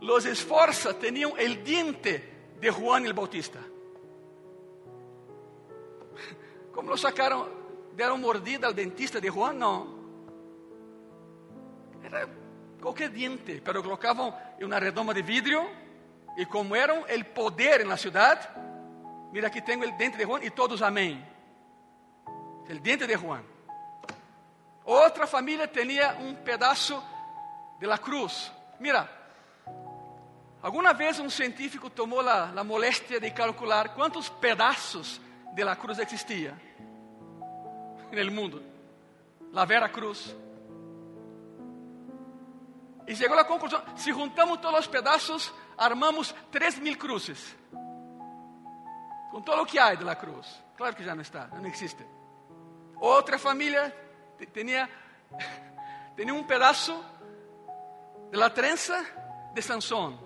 [0.00, 3.58] Los Esforza tinham o diente de Juan el Bautista.
[6.72, 7.48] Como lo sacaram,
[7.94, 9.54] deram mordida ao dentista de Juan?
[9.54, 9.98] Não.
[12.04, 12.28] Era
[12.80, 15.68] qualquer diente, pero colocavam em uma redoma de vidro
[16.36, 18.48] e como eram o poder na cidade,
[19.32, 21.24] mira aqui tenho o dente de Juan e todos amém.
[22.26, 23.42] O dente de Juan.
[24.84, 27.02] Outra família tinha um pedaço
[27.78, 28.52] de la cruz.
[28.80, 29.08] Mira,
[30.62, 32.64] alguma vez um científico tomou a, a
[33.20, 35.20] de calcular quantos pedaços
[35.54, 36.54] de la cruz existia
[38.12, 38.62] no mundo.
[39.52, 40.34] La Vera Cruz.
[43.08, 47.56] E chegou à conclusão: se juntamos todos os pedaços, armamos 3 mil cruzes.
[49.30, 50.62] Com todo o que há de la cruz.
[50.76, 52.06] Claro que já não está, não existe.
[53.00, 53.94] Outra família
[54.52, 54.88] tinha,
[56.14, 57.02] tinha um pedaço
[58.30, 59.02] de la trenza
[59.54, 60.18] de Sansón.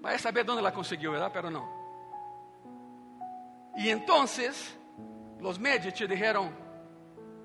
[0.00, 1.30] Vai saber onde ela conseguiu, ¿verdad?
[1.32, 1.68] Pero não.
[3.76, 6.50] E então, os Medici dijeron: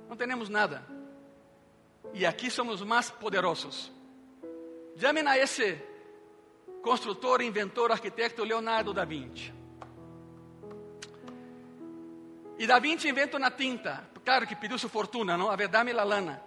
[0.08, 0.99] não temos nada.
[2.14, 3.92] E aqui somos mais poderosos.
[4.98, 5.82] Chamem a esse
[6.82, 9.54] construtor, inventor, arquiteto Leonardo da Vinci.
[12.58, 14.10] E da Vinci inventa uma tinta.
[14.26, 15.50] Claro que pediu sua fortuna, não?
[15.50, 16.44] A ver, dame la lana.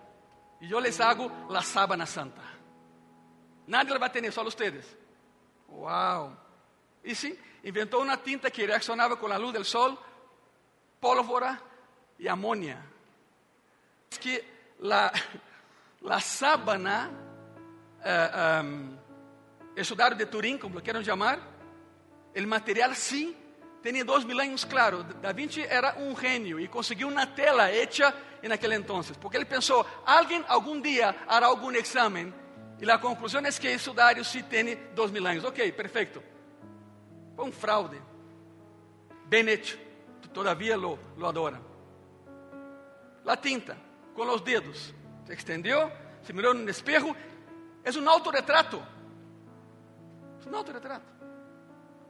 [0.60, 2.42] E eu les hago la sábana santa.
[3.66, 4.96] Nadie vai ter, só vocês.
[5.68, 6.36] Uau!
[7.02, 9.98] E sim, inventou uma tinta que reaccionava com a luz do sol,
[11.00, 11.60] pólvora
[12.18, 12.84] e amônia.
[14.10, 14.44] Que
[14.78, 15.12] la,
[16.02, 17.10] la sábana,
[18.00, 18.96] uh, um,
[19.76, 21.38] el sudário de Turim, como quieran chamar,
[22.34, 23.34] o material sim
[23.82, 25.02] tinha dois mil anos, claro.
[25.20, 29.44] Da Vinci era um gênio e conseguiu uma tela hecha em aquele entonces, porque ele
[29.44, 32.32] pensou: alguém algum dia hará algum exame
[32.80, 35.44] e a conclusão é que sudário sim tem dois mil anos.
[35.44, 36.22] Ok, perfeito.
[37.34, 38.00] Foi um fraude.
[39.26, 39.78] Bem hecho.
[40.32, 41.60] Todavia lo, lo adora.
[43.24, 43.76] La tinta,
[44.14, 45.90] com os dedos, se extendeu,
[46.22, 47.14] se mirou no espejo.
[47.84, 48.82] É um autorretrato.
[50.44, 51.06] É um autorretrato.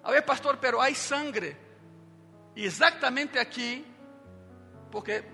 [0.03, 1.57] A ver, pastor, pero há sangre.
[2.55, 3.87] Exatamente aqui,
[4.91, 5.25] porque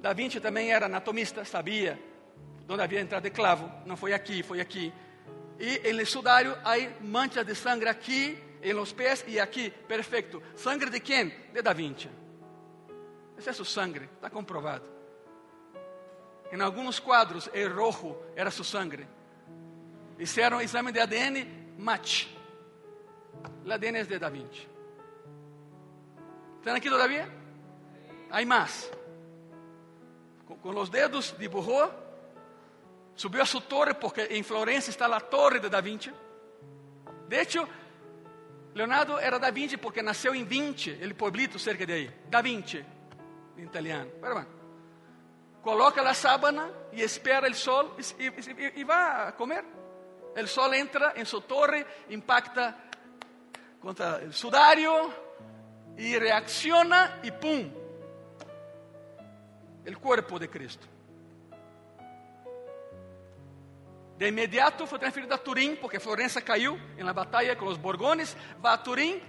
[0.00, 1.98] Da Vinci também era anatomista, sabia
[2.68, 3.70] onde havia entrado clavo.
[3.86, 4.92] Não foi aqui, foi aqui.
[5.58, 9.70] E no sudário há manchas de sangue aqui, em los pés e aqui.
[9.70, 10.42] Perfeito.
[10.54, 11.28] Sangue de quem?
[11.52, 12.10] De Da Vinci.
[13.38, 14.95] Esse é seu sangue, está comprovado.
[16.52, 19.06] Em alguns quadros, o rojo era seu sangue.
[20.16, 21.46] Fizeram exame de ADN,
[21.78, 22.26] match.
[23.64, 24.30] O ADN é de Da.
[24.30, 24.50] Estão
[26.74, 27.28] aqui todavia?
[28.30, 28.90] Há mais.
[30.46, 31.92] Com, os dedos dibujou,
[33.14, 35.80] subiu a sua torre, porque em Florença está a torre de Da.
[35.80, 37.68] De hecho,
[38.74, 42.10] Leonardo era Da porque nasceu em 20, ele pueblito cerca de aí.
[42.28, 42.84] Da Vinci,
[43.56, 44.10] em italiano.
[44.20, 44.48] Pero bueno,
[45.66, 47.96] coloca a sábana e espera o sol
[48.76, 49.64] e, vai a comer.
[50.40, 52.72] O sol entra em sua torre, impacta
[53.80, 55.12] contra o sudário
[55.98, 57.68] e reacciona e pum,
[59.84, 60.88] o corpo de Cristo.
[64.16, 68.72] De imediato foi transferido a Turim, porque Florença caiu na batalha com os Borgones, vai
[68.72, 69.20] a Turim,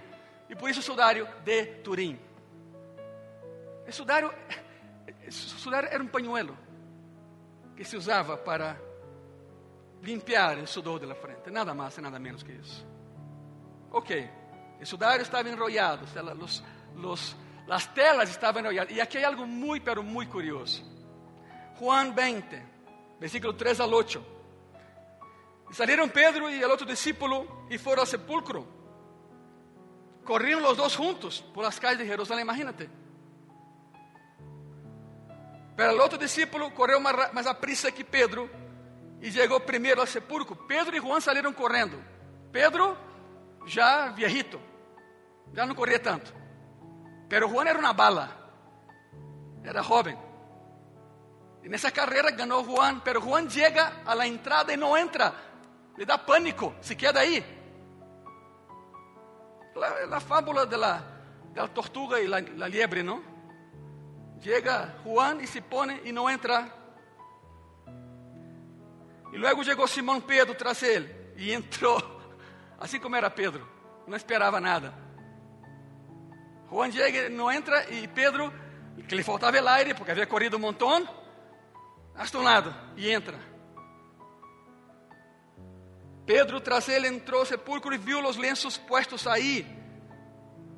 [0.48, 2.16] e por isso o sudário de Turim.
[3.88, 4.32] O sudário,
[5.26, 6.56] o sudário era um pañuelo
[7.76, 8.80] que se usava para
[10.02, 12.86] limpiar o sudor da frente, nada mais e nada menos que isso.
[13.90, 14.30] Ok,
[14.80, 16.04] o sudário estava enrollado,
[17.70, 18.96] as telas estavam enrolladas.
[18.96, 20.84] E aqui há algo muito, pero muito curioso.
[21.78, 22.62] Juan 20,
[23.20, 24.24] versículo 3 al 8.
[25.70, 28.66] E saíram Pedro e o outro discípulo e foram ao sepulcro.
[30.24, 32.90] Corriam os dois juntos por as calles de Jerusalém, imagínate.
[35.78, 38.50] Pero o outro discípulo correu mais, a prisa que Pedro
[39.22, 40.56] e chegou primeiro ao sepulcro.
[40.56, 42.02] Pedro e Juan saíram correndo.
[42.50, 42.98] Pedro,
[43.64, 44.60] já viejito,
[45.54, 46.34] já não corria tanto.
[47.28, 48.28] Pero Juan era uma bala,
[49.62, 50.18] era jovem.
[51.62, 55.32] E nessa carreira ganhou Juan, pero Juan chega a la entrada e não entra.
[55.96, 57.38] Le dá pânico, se queda aí.
[60.08, 63.37] La fábula la tortuga e la liebre, não?
[64.40, 66.66] Chega Juan e se põe e não entra.
[69.32, 72.00] E logo chegou Simão Pedro tras ele e entrou,
[72.78, 73.68] assim como era Pedro,
[74.06, 74.94] não esperava nada.
[76.70, 78.52] Juan chega, não entra e Pedro,
[79.08, 81.06] que lhe faltava el aire, porque havia corrido um montão,
[82.14, 83.38] hasta um lado e entra.
[86.26, 89.66] Pedro, tras ele, entrou ao sepulcro e viu os lenços puestos aí.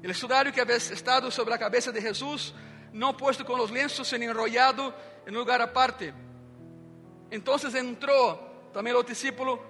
[0.03, 2.55] O sudário que havia estado sobre a cabeça de Jesus,
[2.93, 4.93] não posto com os lenços, sino enrollado
[5.27, 6.13] em um lugar aparte.
[7.31, 8.37] Entonces entró
[8.73, 9.61] también el discípulo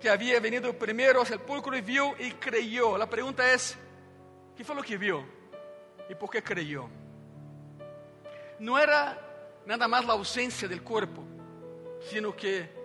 [0.00, 2.96] que había venido primero al sepulcro y vio y creyó.
[2.96, 3.76] La pregunta es,
[4.56, 5.24] ¿qué fue lo que vio?
[6.08, 6.88] ¿Y por qué creyó?
[8.60, 9.18] No era
[9.66, 11.22] nada más la ausencia del cuerpo,
[12.10, 12.78] sino que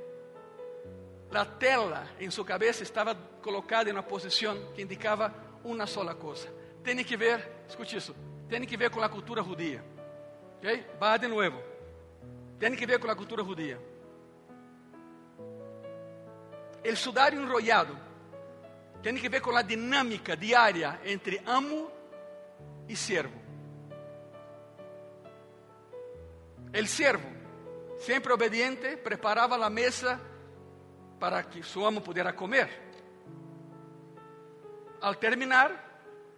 [1.31, 5.33] la tela en su cabeza estaba colocada en una posición que indicaba
[5.63, 6.49] una sola cosa.
[6.83, 8.13] Tiene que ver, escuche eso,
[8.53, 9.81] tiene que ver con la cultura judía.
[10.59, 10.85] ¿Okay?
[11.01, 11.59] Va de nuevo.
[12.59, 13.79] Tiene que ver con la cultura judía.
[16.83, 17.95] El sudario enrollado
[19.01, 21.89] tiene que ver con la dinámica diaria entre amo
[22.87, 23.41] y siervo.
[26.71, 27.27] El siervo,
[27.97, 30.19] siempre obediente, preparaba la mesa
[31.19, 32.69] para que su amo pudiera comer.
[35.01, 35.71] Al terminar,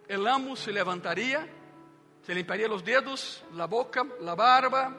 [0.08, 1.46] el amo se levantaría,
[2.26, 4.96] se limpiaría los dedos, la boca, la barba,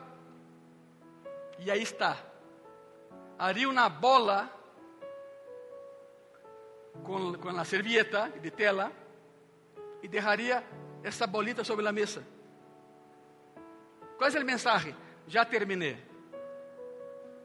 [1.58, 2.16] y ahí está.
[3.38, 4.48] Haría una bola
[7.02, 8.92] con, con la servilleta de tela
[10.02, 10.62] y dejaría
[11.02, 12.22] essa bolita sobre la mesa.
[14.16, 14.94] Qual é o mensaje?
[15.26, 15.98] Já terminei.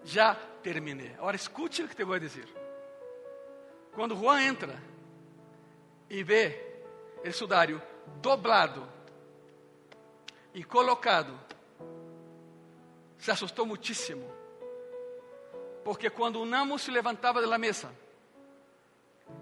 [0.05, 1.15] Já terminei.
[1.15, 2.47] Agora escute o que te vou dizer.
[3.93, 4.79] Quando Juan entra
[6.07, 6.83] e vê
[7.25, 7.81] o sudário
[8.21, 9.00] dobrado
[10.53, 11.39] e colocado,
[13.17, 14.29] se assustou muitíssimo.
[15.83, 17.91] Porque quando um amo se levantava da mesa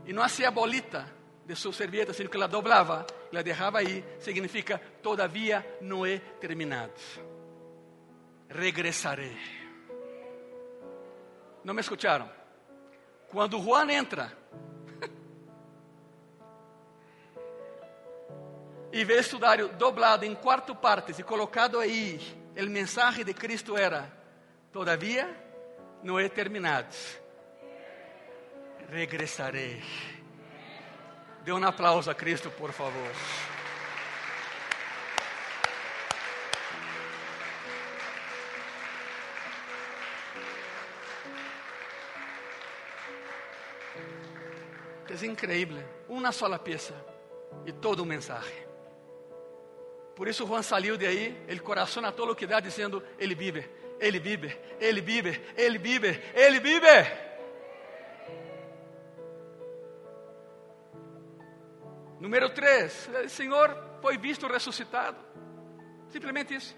[0.06, 1.12] e não hacía bolita
[1.46, 6.20] de sua servieta, sino que la doblava e la dejava aí, significa todavia não é
[6.40, 6.94] terminado.
[8.50, 9.38] Regressarei.
[11.64, 12.30] Não me escutaram?
[13.30, 14.38] Quando Juan entra
[18.92, 22.20] e vê o sudário dobrado em quatro partes e colocado aí,
[22.56, 24.12] o mensagem de Cristo era:
[24.72, 25.30] todavia
[26.04, 26.96] não é terminado.
[28.90, 29.84] Regressarei.
[31.44, 33.12] Dê um aplauso a Cristo, por favor.
[45.22, 45.84] É incrível.
[46.08, 46.94] Uma sola peça
[47.66, 48.69] e todo um mensagem.
[50.20, 53.34] Por isso Juan saiu de aí, ele coração a todo o que dá, dizendo: Ele
[53.34, 53.66] vive,
[54.02, 56.88] Ele vive, Ele vive, Ele vive, Ele vive.
[62.20, 65.18] Número 3, o Senhor foi visto ressuscitado.
[66.10, 66.76] Simplesmente isso.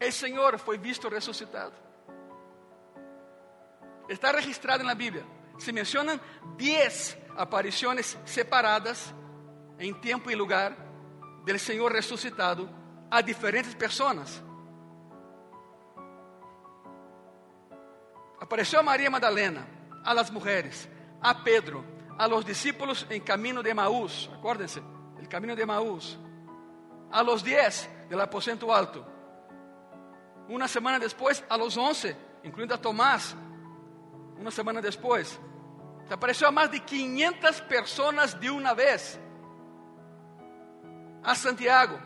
[0.00, 1.74] O Senhor foi visto ressuscitado.
[4.08, 5.26] Está registrado na Bíblia.
[5.58, 6.20] Se mencionam
[6.56, 9.12] 10 aparições separadas
[9.76, 10.83] em tempo e lugar
[11.44, 12.68] do Senhor ressuscitado
[13.10, 14.42] a diferentes pessoas.
[18.40, 19.66] Apareceu a Maria Madalena,
[20.04, 20.88] a las mulheres,
[21.20, 21.84] a Pedro,
[22.18, 24.82] a los discípulos en camino de Maús, acuérdense,
[25.18, 26.18] el camino de Maús,
[27.10, 29.06] a los diez del aposento alto,
[30.48, 33.34] una semana después a los once, incluyendo a Tomás,
[34.38, 35.38] una semana después,
[36.06, 39.18] se apareció a más de 500 personas de una vez,
[41.24, 41.98] a Santiago,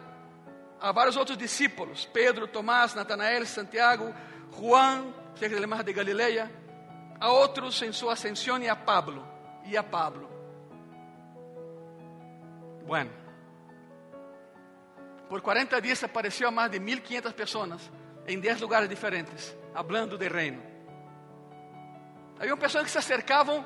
[0.81, 4.13] a varios otros discípulos, Pedro, Tomás, Natanael, Santiago,
[4.53, 6.51] Juan, cerca de mar de Galilea,
[7.21, 9.25] a otros en su ascensión y a Pablo
[9.65, 10.29] y a Pablo.
[12.87, 13.11] Bueno,
[15.29, 17.91] por 40 días apareció a más de 1500 personas
[18.27, 20.63] en 10 lugares diferentes, hablando del reino.
[22.39, 23.65] Había personas que se acercavam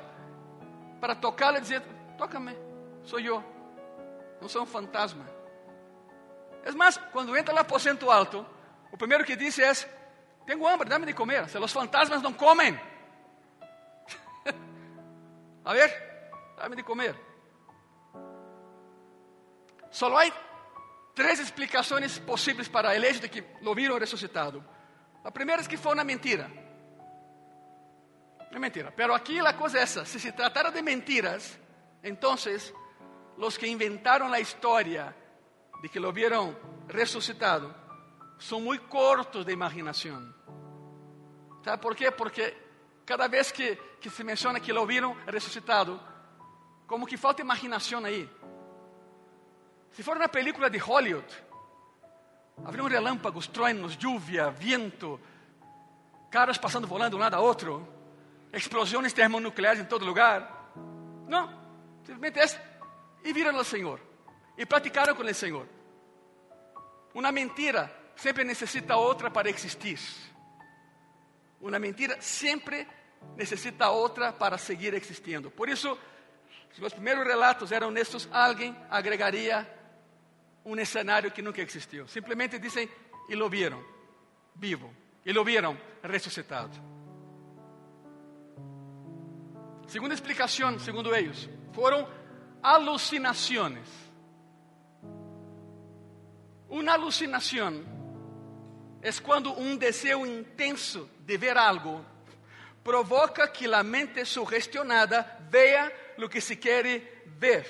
[0.99, 1.83] para tocarle e dizer:
[2.17, 2.57] Tócame,
[3.03, 3.43] sou eu,
[4.41, 5.32] não sou um fantasma.
[6.63, 8.45] É mais, quando entra no aposento alto,
[8.91, 9.71] o primeiro que diz é:
[10.45, 11.49] Tenho hambre, dá-me de comer.
[11.49, 12.79] Se os fantasmas não comem.
[15.65, 15.91] A ver,
[16.57, 17.15] dame de comer.
[19.91, 20.31] Só há
[21.13, 24.63] três explicações possíveis para o hecho de que lo viram ressuscitado.
[25.23, 26.49] A primeira é que foi uma mentira.
[28.51, 28.91] É mentira.
[28.91, 31.59] Pero aqui a coisa é essa: se se tratara de mentiras,
[32.01, 32.35] então
[33.37, 35.13] os que inventaram a história
[35.83, 36.55] de que lo vieron
[36.87, 37.75] ressuscitado
[38.39, 40.33] são muito cortos de imaginação.
[41.61, 42.09] ¿Sabe por quê?
[42.09, 42.55] Porque
[43.05, 45.99] cada vez que, que se menciona que lo vieron resucitado,
[46.87, 48.29] como que falta imaginação aí.
[49.91, 51.27] Se for uma película de Hollywood,
[52.63, 55.19] haveria relâmpagos, truenos, lluvia, viento,
[56.31, 57.85] carros passando volando de um lado a outro,
[58.53, 60.71] explosões termonucleares em todo lugar.
[61.27, 61.49] Não,
[62.05, 62.45] simplesmente é.
[63.25, 64.12] E viram o Senhor.
[64.57, 65.67] E platicaram com o Senhor.
[67.13, 69.99] Uma mentira sempre necessita outra para existir.
[71.59, 72.87] Uma mentira sempre
[73.35, 75.49] necessita outra para seguir existindo.
[75.49, 75.97] Por isso,
[76.73, 79.67] se os primeiros relatos eram honestos, alguém agregaria
[80.65, 82.07] um cenário que nunca existiu.
[82.07, 82.89] Simplesmente dizem,
[83.29, 83.83] e lo viram,
[84.55, 84.93] vivo,
[85.25, 86.75] e lo viram ressuscitado.
[89.87, 92.09] Segunda explicação, segundo eles, foram
[92.61, 94.02] alucinações.
[96.73, 97.85] Uma alucinação
[98.99, 102.03] é quando um desejo intenso de ver algo
[102.83, 105.21] provoca que a mente sugestionada
[105.51, 107.63] veja o que se quer ver.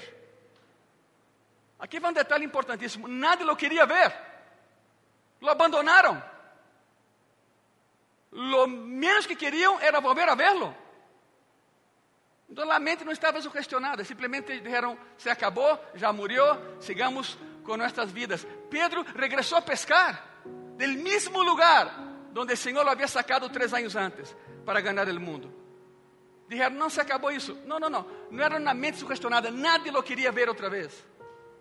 [1.78, 4.16] Aqui vai um detalhe importantíssimo: nadie lo queria ver,
[5.42, 6.24] lo abandonaram.
[8.32, 10.74] Lo menos que queriam era volver a verlo.
[12.50, 18.12] Então a mente não estava sugestionada, simplesmente disseram: se acabou, já morreu, sigamos com nossas
[18.12, 18.46] vidas.
[18.70, 20.42] Pedro regressou a pescar
[20.78, 24.36] del mesmo lugar donde o Senhor lo havia sacado três anos antes
[24.66, 25.54] para ganhar o mundo.
[26.50, 27.58] Dijeron, não se acabou isso.
[27.66, 28.06] Não, não, não.
[28.30, 29.50] Não era uma mente sugestionada.
[29.50, 31.06] Nadie lo queria ver outra vez.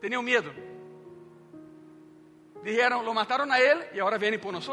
[0.00, 0.53] Tinham medo.
[2.64, 4.66] Dijeron, lo mataron a ele e agora vêm por nós.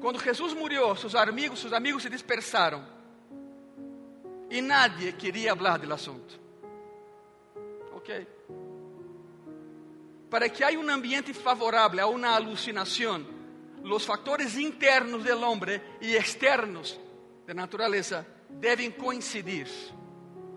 [0.00, 2.84] Quando Jesus murió, seus amigos, seus amigos se dispersaram
[4.50, 6.45] e nadie queria falar do assunto.
[10.30, 13.24] Para que haya um ambiente favorável a uma alucinação,
[13.82, 16.98] os fatores internos do homem e externos
[17.46, 19.68] de natureza devem coincidir.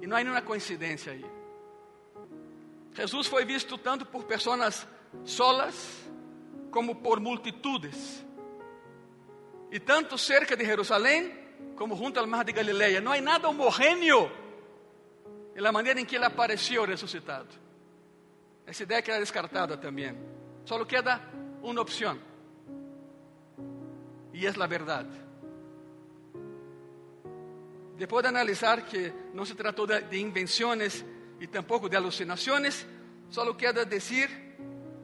[0.01, 1.25] E não há nenhuma coincidência aí.
[2.93, 4.87] Jesus foi visto tanto por pessoas
[5.23, 6.09] solas
[6.71, 8.25] como por multitudes.
[9.71, 11.37] E tanto cerca de Jerusalém
[11.75, 12.99] como junto al mar de Galileia.
[12.99, 14.31] Não há nada homogêneo
[15.59, 17.49] em la maneira em que ele apareceu ressuscitado.
[18.65, 20.17] Essa ideia queda descartada também.
[20.63, 21.21] Só queda
[21.61, 22.17] uma opção.
[24.33, 25.09] E é a verdade.
[27.97, 31.03] Depois de analisar que não se tratou de, de invenções
[31.41, 32.87] e tampouco de alucinações,
[33.29, 34.29] só queda dizer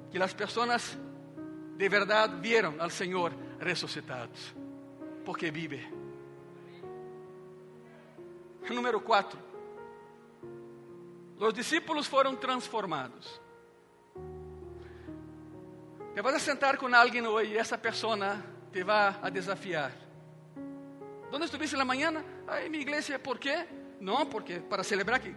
[0.09, 0.97] que as pessoas
[1.75, 4.31] de verdade vieram ao Senhor ressuscitado,
[5.25, 5.85] porque vive.
[8.69, 9.44] Número 4.
[11.37, 13.41] Os discípulos foram transformados.
[16.13, 19.91] Te vas a sentar com alguém hoje e essa pessoa te vai a desafiar.
[21.29, 22.23] ¿Dónde estuviste na manhã?
[22.47, 23.67] Ah, em minha igreja, ¿por quê?
[23.99, 25.35] Não, porque para celebrar que,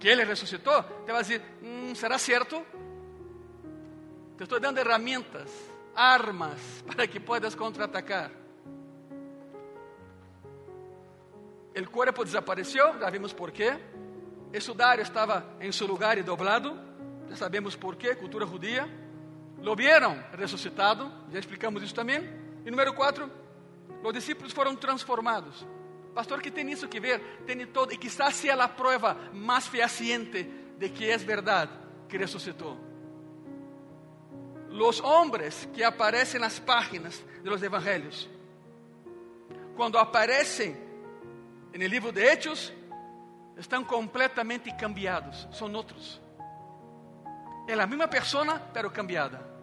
[0.00, 2.64] que Ele ressuscitou, te vai dizer, mm, ¿será certo?
[4.38, 5.50] Te estou dando ferramentas,
[5.94, 8.30] armas, para que puedas contraatacar.
[11.74, 13.78] El cuerpo desapareció, ya vimos por qué.
[14.54, 16.76] El sudario estaba en su lugar y doblado,
[17.28, 18.86] ya sabemos por qué, cultura judía.
[19.60, 22.22] Lo vieron resucitado, já explicamos isso também.
[22.64, 23.28] E número 4,
[24.00, 25.66] os discípulos foram transformados.
[26.14, 27.20] Pastor, que tem isso que ver?
[27.44, 30.44] Tem todo, e quizás seja a prova mais fehaciente
[30.78, 31.72] de que é verdade
[32.08, 32.78] que ressuscitou.
[34.70, 38.30] Os homens que aparecem nas páginas de los evangelhos,
[39.74, 40.76] quando aparecem
[41.72, 42.72] el livro de Hechos
[43.56, 46.20] estão completamente cambiados, são outros.
[47.66, 49.54] É a mesma pessoa, pero cambiada.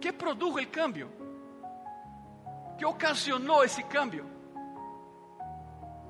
[0.00, 1.08] que produjo o cambio?
[2.76, 4.28] que ocasionou esse cambio?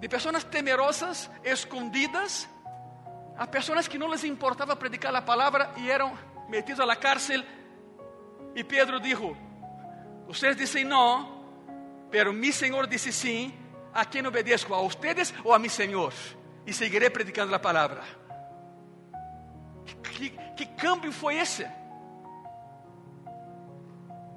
[0.00, 2.48] De pessoas temerosas, escondidas,
[3.36, 6.16] a pessoas que não les importava predicar a palavra e eram
[6.48, 7.44] metidos la cárcel.
[8.54, 9.36] E Pedro dijo:
[10.26, 11.42] Vocês dizem não,
[12.10, 13.54] Pero mi Señor dice sí,
[13.94, 14.74] ¿a quién obedezco?
[14.74, 16.12] ¿A ustedes o a mi Señor?
[16.64, 18.02] Y seguiré predicando la palabra.
[20.16, 21.68] ¿Qué, qué cambio fue ese?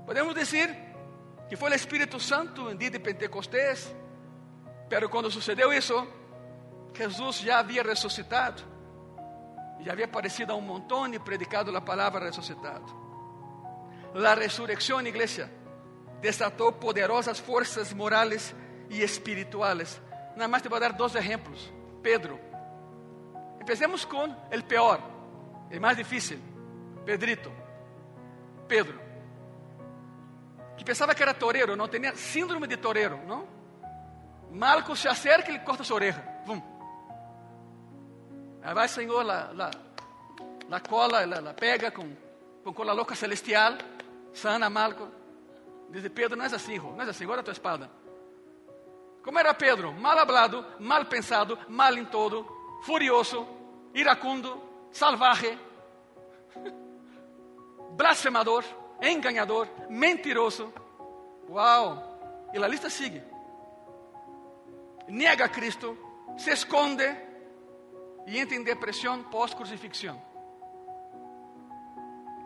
[0.05, 0.75] Podemos decir
[1.49, 3.93] que foi o Espírito Santo em dia de Pentecostés,
[4.89, 6.07] pero quando sucedeu isso,
[6.93, 8.63] Jesus já havia ressuscitado,
[9.81, 12.85] já havia aparecido a um montão e predicado a palavra ressuscitado.
[14.15, 15.51] A ressurreição, igreja,
[16.21, 18.55] desatou poderosas forças morales
[18.89, 20.01] e espirituales.
[20.35, 21.71] Nada mais te vou dar dois exemplos.
[22.01, 22.39] Pedro.
[23.61, 25.01] Empecemos com o pior,
[25.71, 26.39] o mais difícil.
[27.05, 27.51] Pedrito.
[28.67, 28.99] Pedro.
[30.77, 33.47] Que pensava que era torero, não tinha síndrome de torero, não?
[34.51, 36.23] Malco se acerca e ele corta sua oreja.
[36.45, 36.61] Vum.
[38.61, 39.71] Aí vai, Senhor, la, la,
[40.69, 42.09] la cola, la, la pega com,
[42.63, 43.77] com cola louca celestial,
[44.33, 45.07] sana Malco.
[45.89, 47.89] Diz Pedro, não é assim, hijo, não é assim, guarda a tua espada.
[49.25, 49.91] Como era Pedro?
[49.91, 52.45] Mal hablado, mal pensado, mal em todo,
[52.83, 53.47] furioso,
[53.91, 55.57] iracundo, salvaje,
[57.97, 58.63] blasfemador.
[59.01, 60.71] engañador, mentiroso.
[61.47, 62.49] ¡Wow!
[62.53, 63.23] Y la lista sigue.
[65.07, 65.97] Niega a Cristo,
[66.37, 67.07] se esconde
[68.27, 70.21] y entra en depresión post-crucifixión.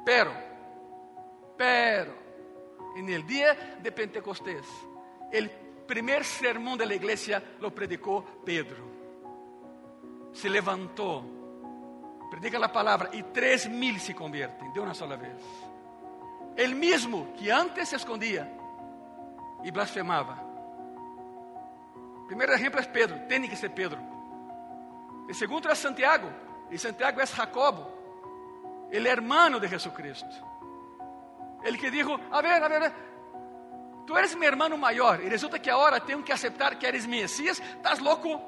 [0.05, 0.31] Pero,
[1.57, 2.13] pero,
[2.95, 4.65] en el día de Pentecostés,
[5.31, 8.85] el primer sermón de la iglesia lo predicó Pedro.
[10.31, 11.25] Se levantó,
[12.29, 15.41] predica la palabra y tres mil se convierten de una sola vez.
[16.55, 18.47] El mismo que antes se escondía
[19.63, 20.45] y blasfemaba.
[22.27, 23.99] Primeiro exemplo é Pedro, tem que ser Pedro.
[25.27, 26.29] E segundo é Santiago,
[26.69, 27.87] e Santiago é Jacobo,
[28.91, 30.35] ele é hermano de Jesucristo.
[31.63, 32.93] Ele que dijo, a ver, a ver,
[34.09, 37.59] tu eres meu irmão maior, e resulta que agora tenho que aceitar que eres Messias,
[37.59, 38.41] estás louco?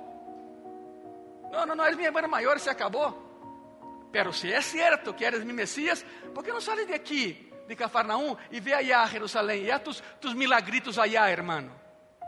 [1.51, 4.09] Não, não, não, eres meu irmão maior, se acabou.
[4.11, 6.03] Pero se é certo que eres mi Messias,
[6.33, 9.77] por que não sales de aqui, de Cafarnaum, e vê allá a Jerusalém, e há
[9.77, 11.79] tus, tus milagritos allá, hermano?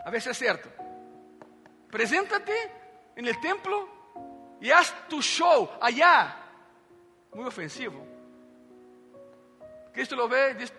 [0.04, 0.70] A ver se é certo.
[1.90, 2.52] Preséntate
[3.16, 3.88] en el templo
[4.60, 6.36] y haz tu show allá.
[7.32, 8.06] Muy ofensivo.
[9.92, 10.74] Cristo lo ve y dice,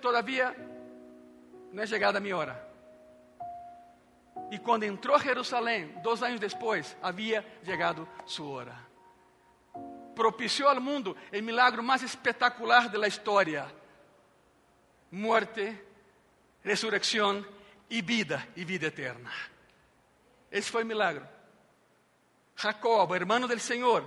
[1.75, 2.55] todavía no es llegada mi hora.
[4.51, 8.79] Y cuando entró a Jerusalén, dos años después, había llegado su hora.
[10.15, 13.67] Propició al mundo el milagro más espectacular de la historia.
[15.11, 15.83] Muerte,
[16.63, 17.45] resurrección
[17.89, 19.31] y vida y vida eterna.
[20.51, 21.25] Esse foi o milagre.
[22.55, 24.03] Jacob, hermano del Senhor,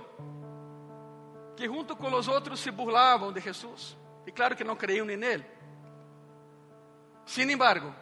[1.55, 3.95] que junto com os outros se burlavam de Jesus,
[4.25, 5.45] e claro que não creiam em Ele.
[7.29, 7.93] Sin embargo,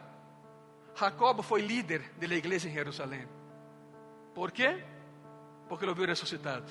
[0.96, 3.28] Jacob foi líder da igreja em Jerusalém.
[4.34, 4.82] ¿Por quê?
[5.68, 6.66] Porque lo viu ressuscitado.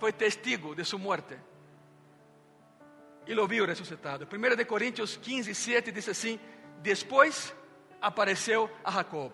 [0.00, 1.38] Foi testigo de sua morte.
[3.26, 4.26] E lo viu ressuscitado.
[4.26, 6.40] 1 de Coríntios 15, 7 diz assim:
[6.80, 7.54] Depois
[8.00, 9.32] apareceu a Jacob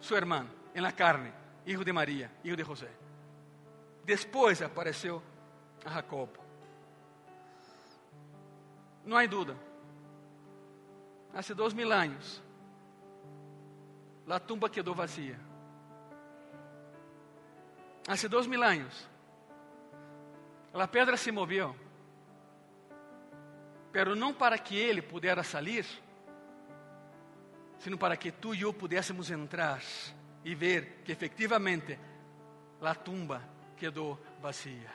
[0.00, 1.30] su hermano en la carne,
[1.66, 2.88] hijo de María, hijo de José.
[4.02, 5.22] Después apareció
[5.84, 6.30] a Jacob.
[9.04, 9.54] No hay duda.
[11.34, 12.40] Hace dos mil años,
[14.26, 15.38] la tumba quedó vacía.
[18.06, 19.08] Hace dos mil años,
[20.72, 21.74] la pedra se movió,
[23.92, 25.84] pero não para que ele pudesse salir,
[27.78, 29.80] sino para que tú y yo pudiésemos entrar
[30.44, 31.98] y ver que efectivamente
[32.80, 33.40] la tumba
[33.76, 34.92] quedó vacía.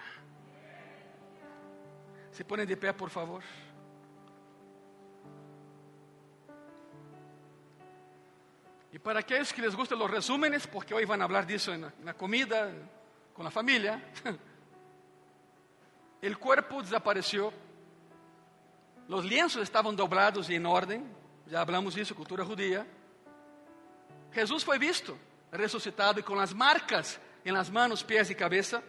[2.32, 3.44] Se ponen de pé, por favor.
[8.92, 11.74] Y para aquellos que les gustan los resúmenes, porque hoy van a hablar de eso
[11.74, 12.72] en la, en la comida,
[13.34, 14.04] con la familia,
[16.22, 17.54] el cuerpo desapareció,
[19.08, 21.16] los lienzos estaban doblados y en orden,
[21.50, 22.86] já hablamos isso, cultura judia.
[24.32, 25.18] Jesus foi visto,
[25.52, 28.84] ressuscitado e com as marcas em las manos, pés e cabeça.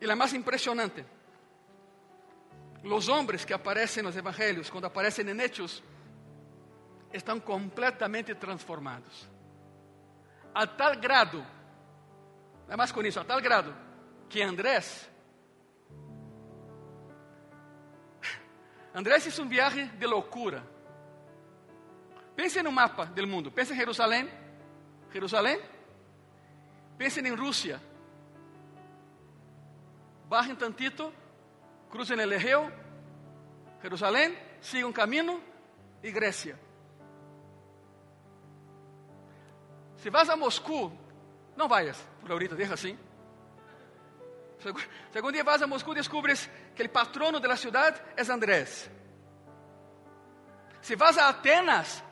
[0.00, 1.04] E a mais impressionante,
[2.84, 5.82] os homens que aparecem nos evangelhos, quando aparecem em Hechos,
[7.12, 9.28] estão completamente transformados.
[10.54, 11.44] A tal grado,
[12.68, 13.74] é mais com isso, a tal grado,
[14.28, 15.10] que Andrés
[18.96, 20.62] Andrés hizo un viaje de locura.
[22.34, 23.50] Pense no mapa del mundo.
[23.50, 24.30] Pense en Jerusalén.
[25.12, 25.60] Jerusalén.
[26.96, 27.78] Pensen en Rusia.
[30.30, 31.12] Bajen tantito,
[31.90, 32.70] crucen el Egeo,
[33.82, 35.40] Jerusalén, sigan camino
[36.02, 36.58] y Grecia.
[40.02, 40.92] Si vas a Moscú,
[41.56, 42.96] no vayas por ahorita, deja así.
[44.58, 48.90] Si algún día vas a Moscú, descubres que el patrono de la ciudad es Andrés.
[50.80, 52.02] Si vas a Atenas,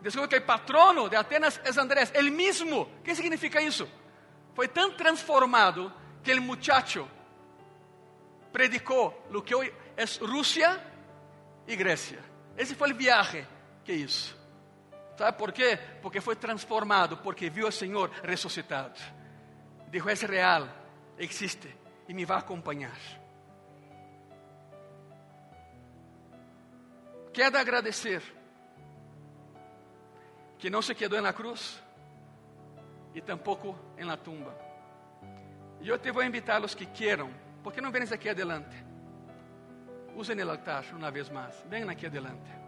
[0.00, 2.88] descubres que el patrono de Atenas es Andrés, el mismo.
[3.02, 3.88] ¿Qué significa eso?
[4.54, 7.08] Fue tan transformado que el muchacho
[8.52, 10.82] predicó lo que hoy es Rusia
[11.66, 12.20] y Grecia.
[12.56, 13.46] Ese fue el viaje
[13.84, 14.35] que hizo.
[15.16, 15.78] ¿Sabe por qué?
[16.02, 18.92] Porque fue transformado, porque vio al Señor resucitado.
[19.90, 20.70] Dijo, es real,
[21.16, 21.74] existe
[22.08, 22.96] e me vai acompanhar.
[27.32, 28.22] Queda agradecer
[30.58, 31.82] que não se quedou na cruz
[33.14, 34.54] e tampouco em la tumba.
[35.80, 37.30] E eu te vou invitar a los que queiram,
[37.62, 38.84] porque não vienes aqui adelante.
[40.14, 41.62] Usem o altar uma vez mais.
[41.68, 42.65] Venham aqui adelante.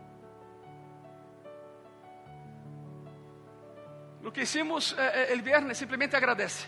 [4.22, 6.66] Lo que hicimos eh, eh, el viernes, simplemente agradece.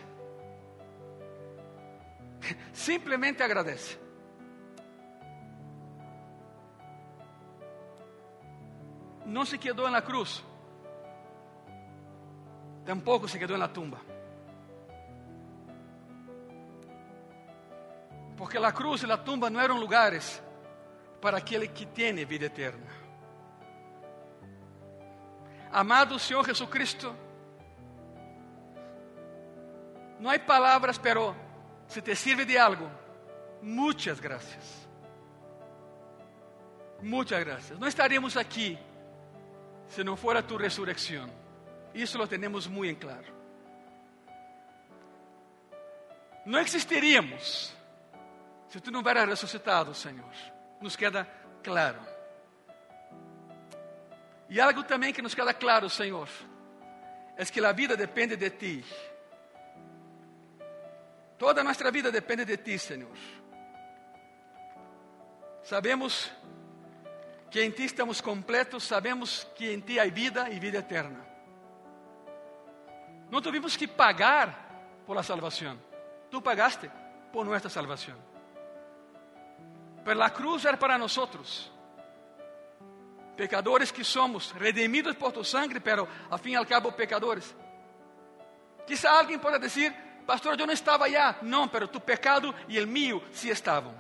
[2.73, 3.99] Simplemente agradece.
[9.27, 10.45] Não se quedou na cruz,
[12.85, 14.01] tampouco se quedou na tumba.
[18.37, 20.43] Porque a cruz e a tumba não eram lugares
[21.21, 22.87] para aquele que tem vida eterna.
[25.71, 27.15] Amado Senhor Jesucristo,
[30.21, 31.35] não há palavras, pero
[31.89, 32.89] se te sirve de algo,
[33.63, 34.89] muitas graças.
[37.03, 37.79] Muitas graças.
[37.79, 38.79] Não estaríamos aqui
[39.89, 41.29] se não for a tu ressurreição.
[41.95, 43.35] Isso lo temos muito em claro.
[46.45, 47.75] Não existiríamos
[48.69, 50.31] se tu não hubieras ressuscitado, Senhor.
[50.81, 51.27] Nos queda
[51.63, 52.01] claro.
[54.49, 56.29] E algo também que nos queda claro, Senhor,
[57.37, 58.85] é que a vida depende de ti.
[61.41, 63.17] Toda a nossa vida depende de ti, Senhor.
[65.63, 66.31] Sabemos
[67.51, 71.27] que em ti estamos completos, sabemos que em ti há vida e vida eterna.
[73.31, 75.81] Não tivemos que pagar por la salvação.
[76.31, 76.91] Tu pagaste
[77.33, 78.19] por nossa salvação.
[80.05, 81.73] Pero la cruz era para nosotros.
[83.35, 87.57] Pecadores que somos, redimidos por tu sangre, pero al fin y al cabo pecadores.
[88.87, 91.37] Quizá alguém possa dizer, pastor, eu não estava allá.
[91.43, 93.93] Não, pero tu pecado e el mío sí estavam.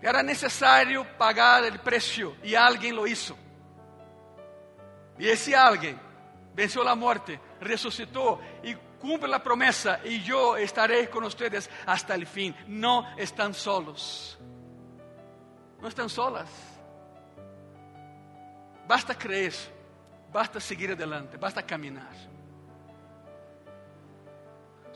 [0.00, 3.36] Era necessário pagar o preço e alguém lo hizo.
[5.18, 5.98] E esse alguém
[6.54, 12.24] venceu a morte, ressuscitou e cumpre a promessa e eu estarei com vocês hasta o
[12.24, 12.54] fim.
[12.68, 14.38] Não estão solos.
[15.80, 16.48] Não estão solas.
[18.86, 19.52] Basta crer,
[20.30, 21.60] basta seguir adelante, basta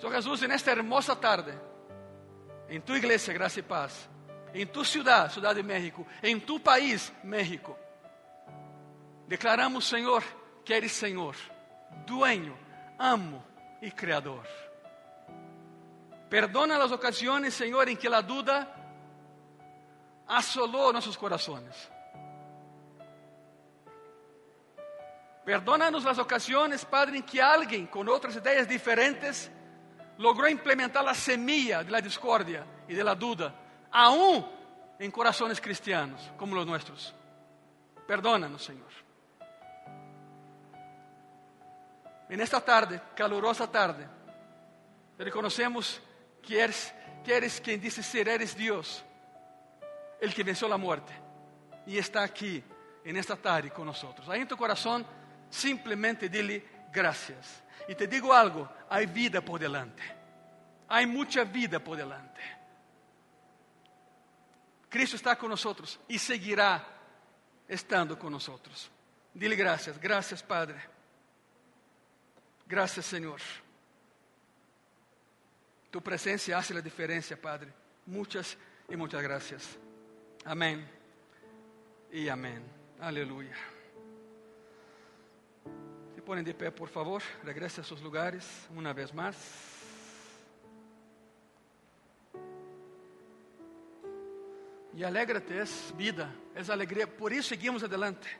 [0.00, 1.52] Senhor Jesus, nesta hermosa tarde,
[2.70, 4.08] em tu igreja, graça e paz,
[4.54, 7.76] em tu cidade, Cidade de México, em tu país, México,
[9.28, 10.24] declaramos, Senhor,
[10.64, 11.36] que eres Senhor,
[12.06, 12.58] dueño,
[12.98, 13.44] amo
[13.82, 14.46] e Criador.
[16.30, 18.66] Perdona as ocasiões, Senhor, em que a duda
[20.26, 21.92] assolou nossos corações.
[25.44, 29.50] Perdona-nos as ocasiões, Padre, em que alguém com outras ideias diferentes
[30.20, 33.54] logrou implementar a semilla de la discórdia e de la duda,
[33.90, 34.44] aún
[35.00, 37.14] em corações cristianos como os nossos.
[38.06, 38.92] Perdona-nos, Senhor.
[42.28, 44.06] En esta tarde, calurosa tarde,
[45.18, 46.02] reconocemos
[46.42, 46.94] que eres,
[47.24, 49.02] que eres quien dice ser, eres Dios,
[50.20, 51.14] el que venció la muerte
[51.86, 52.62] y está aquí
[53.06, 54.28] en esta tarde con nosotros.
[54.28, 55.06] Ahí en tu corazón,
[55.48, 56.62] simplemente dile
[56.92, 57.64] gracias.
[57.88, 60.02] Y te digo algo, hay vida por delante.
[60.88, 62.40] Hay mucha vida por delante.
[64.88, 66.84] Cristo está con nosotros y seguirá
[67.68, 68.90] estando con nosotros.
[69.32, 70.80] Dile gracias, gracias Padre.
[72.66, 73.40] Graças, Senhor.
[75.90, 77.72] Tu presença hace a diferença, Padre.
[78.06, 78.56] Muitas
[78.88, 79.78] e muitas graças.
[80.44, 80.88] Amém
[82.12, 82.62] e amém.
[83.00, 83.79] Aleluia.
[86.30, 87.20] Põem de pé, por favor.
[87.42, 89.36] Regrese a seus lugares uma vez mais.
[94.94, 95.64] E alegra-te, é
[95.96, 97.08] vida, é alegria.
[97.08, 98.38] Por isso seguimos adelante.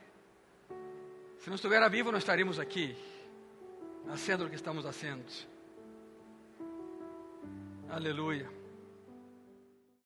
[1.39, 2.95] Se não estivesse vivo, não estaríamos aqui
[4.09, 5.25] haciendo lo que estamos haciendo.
[7.89, 8.60] Aleluya.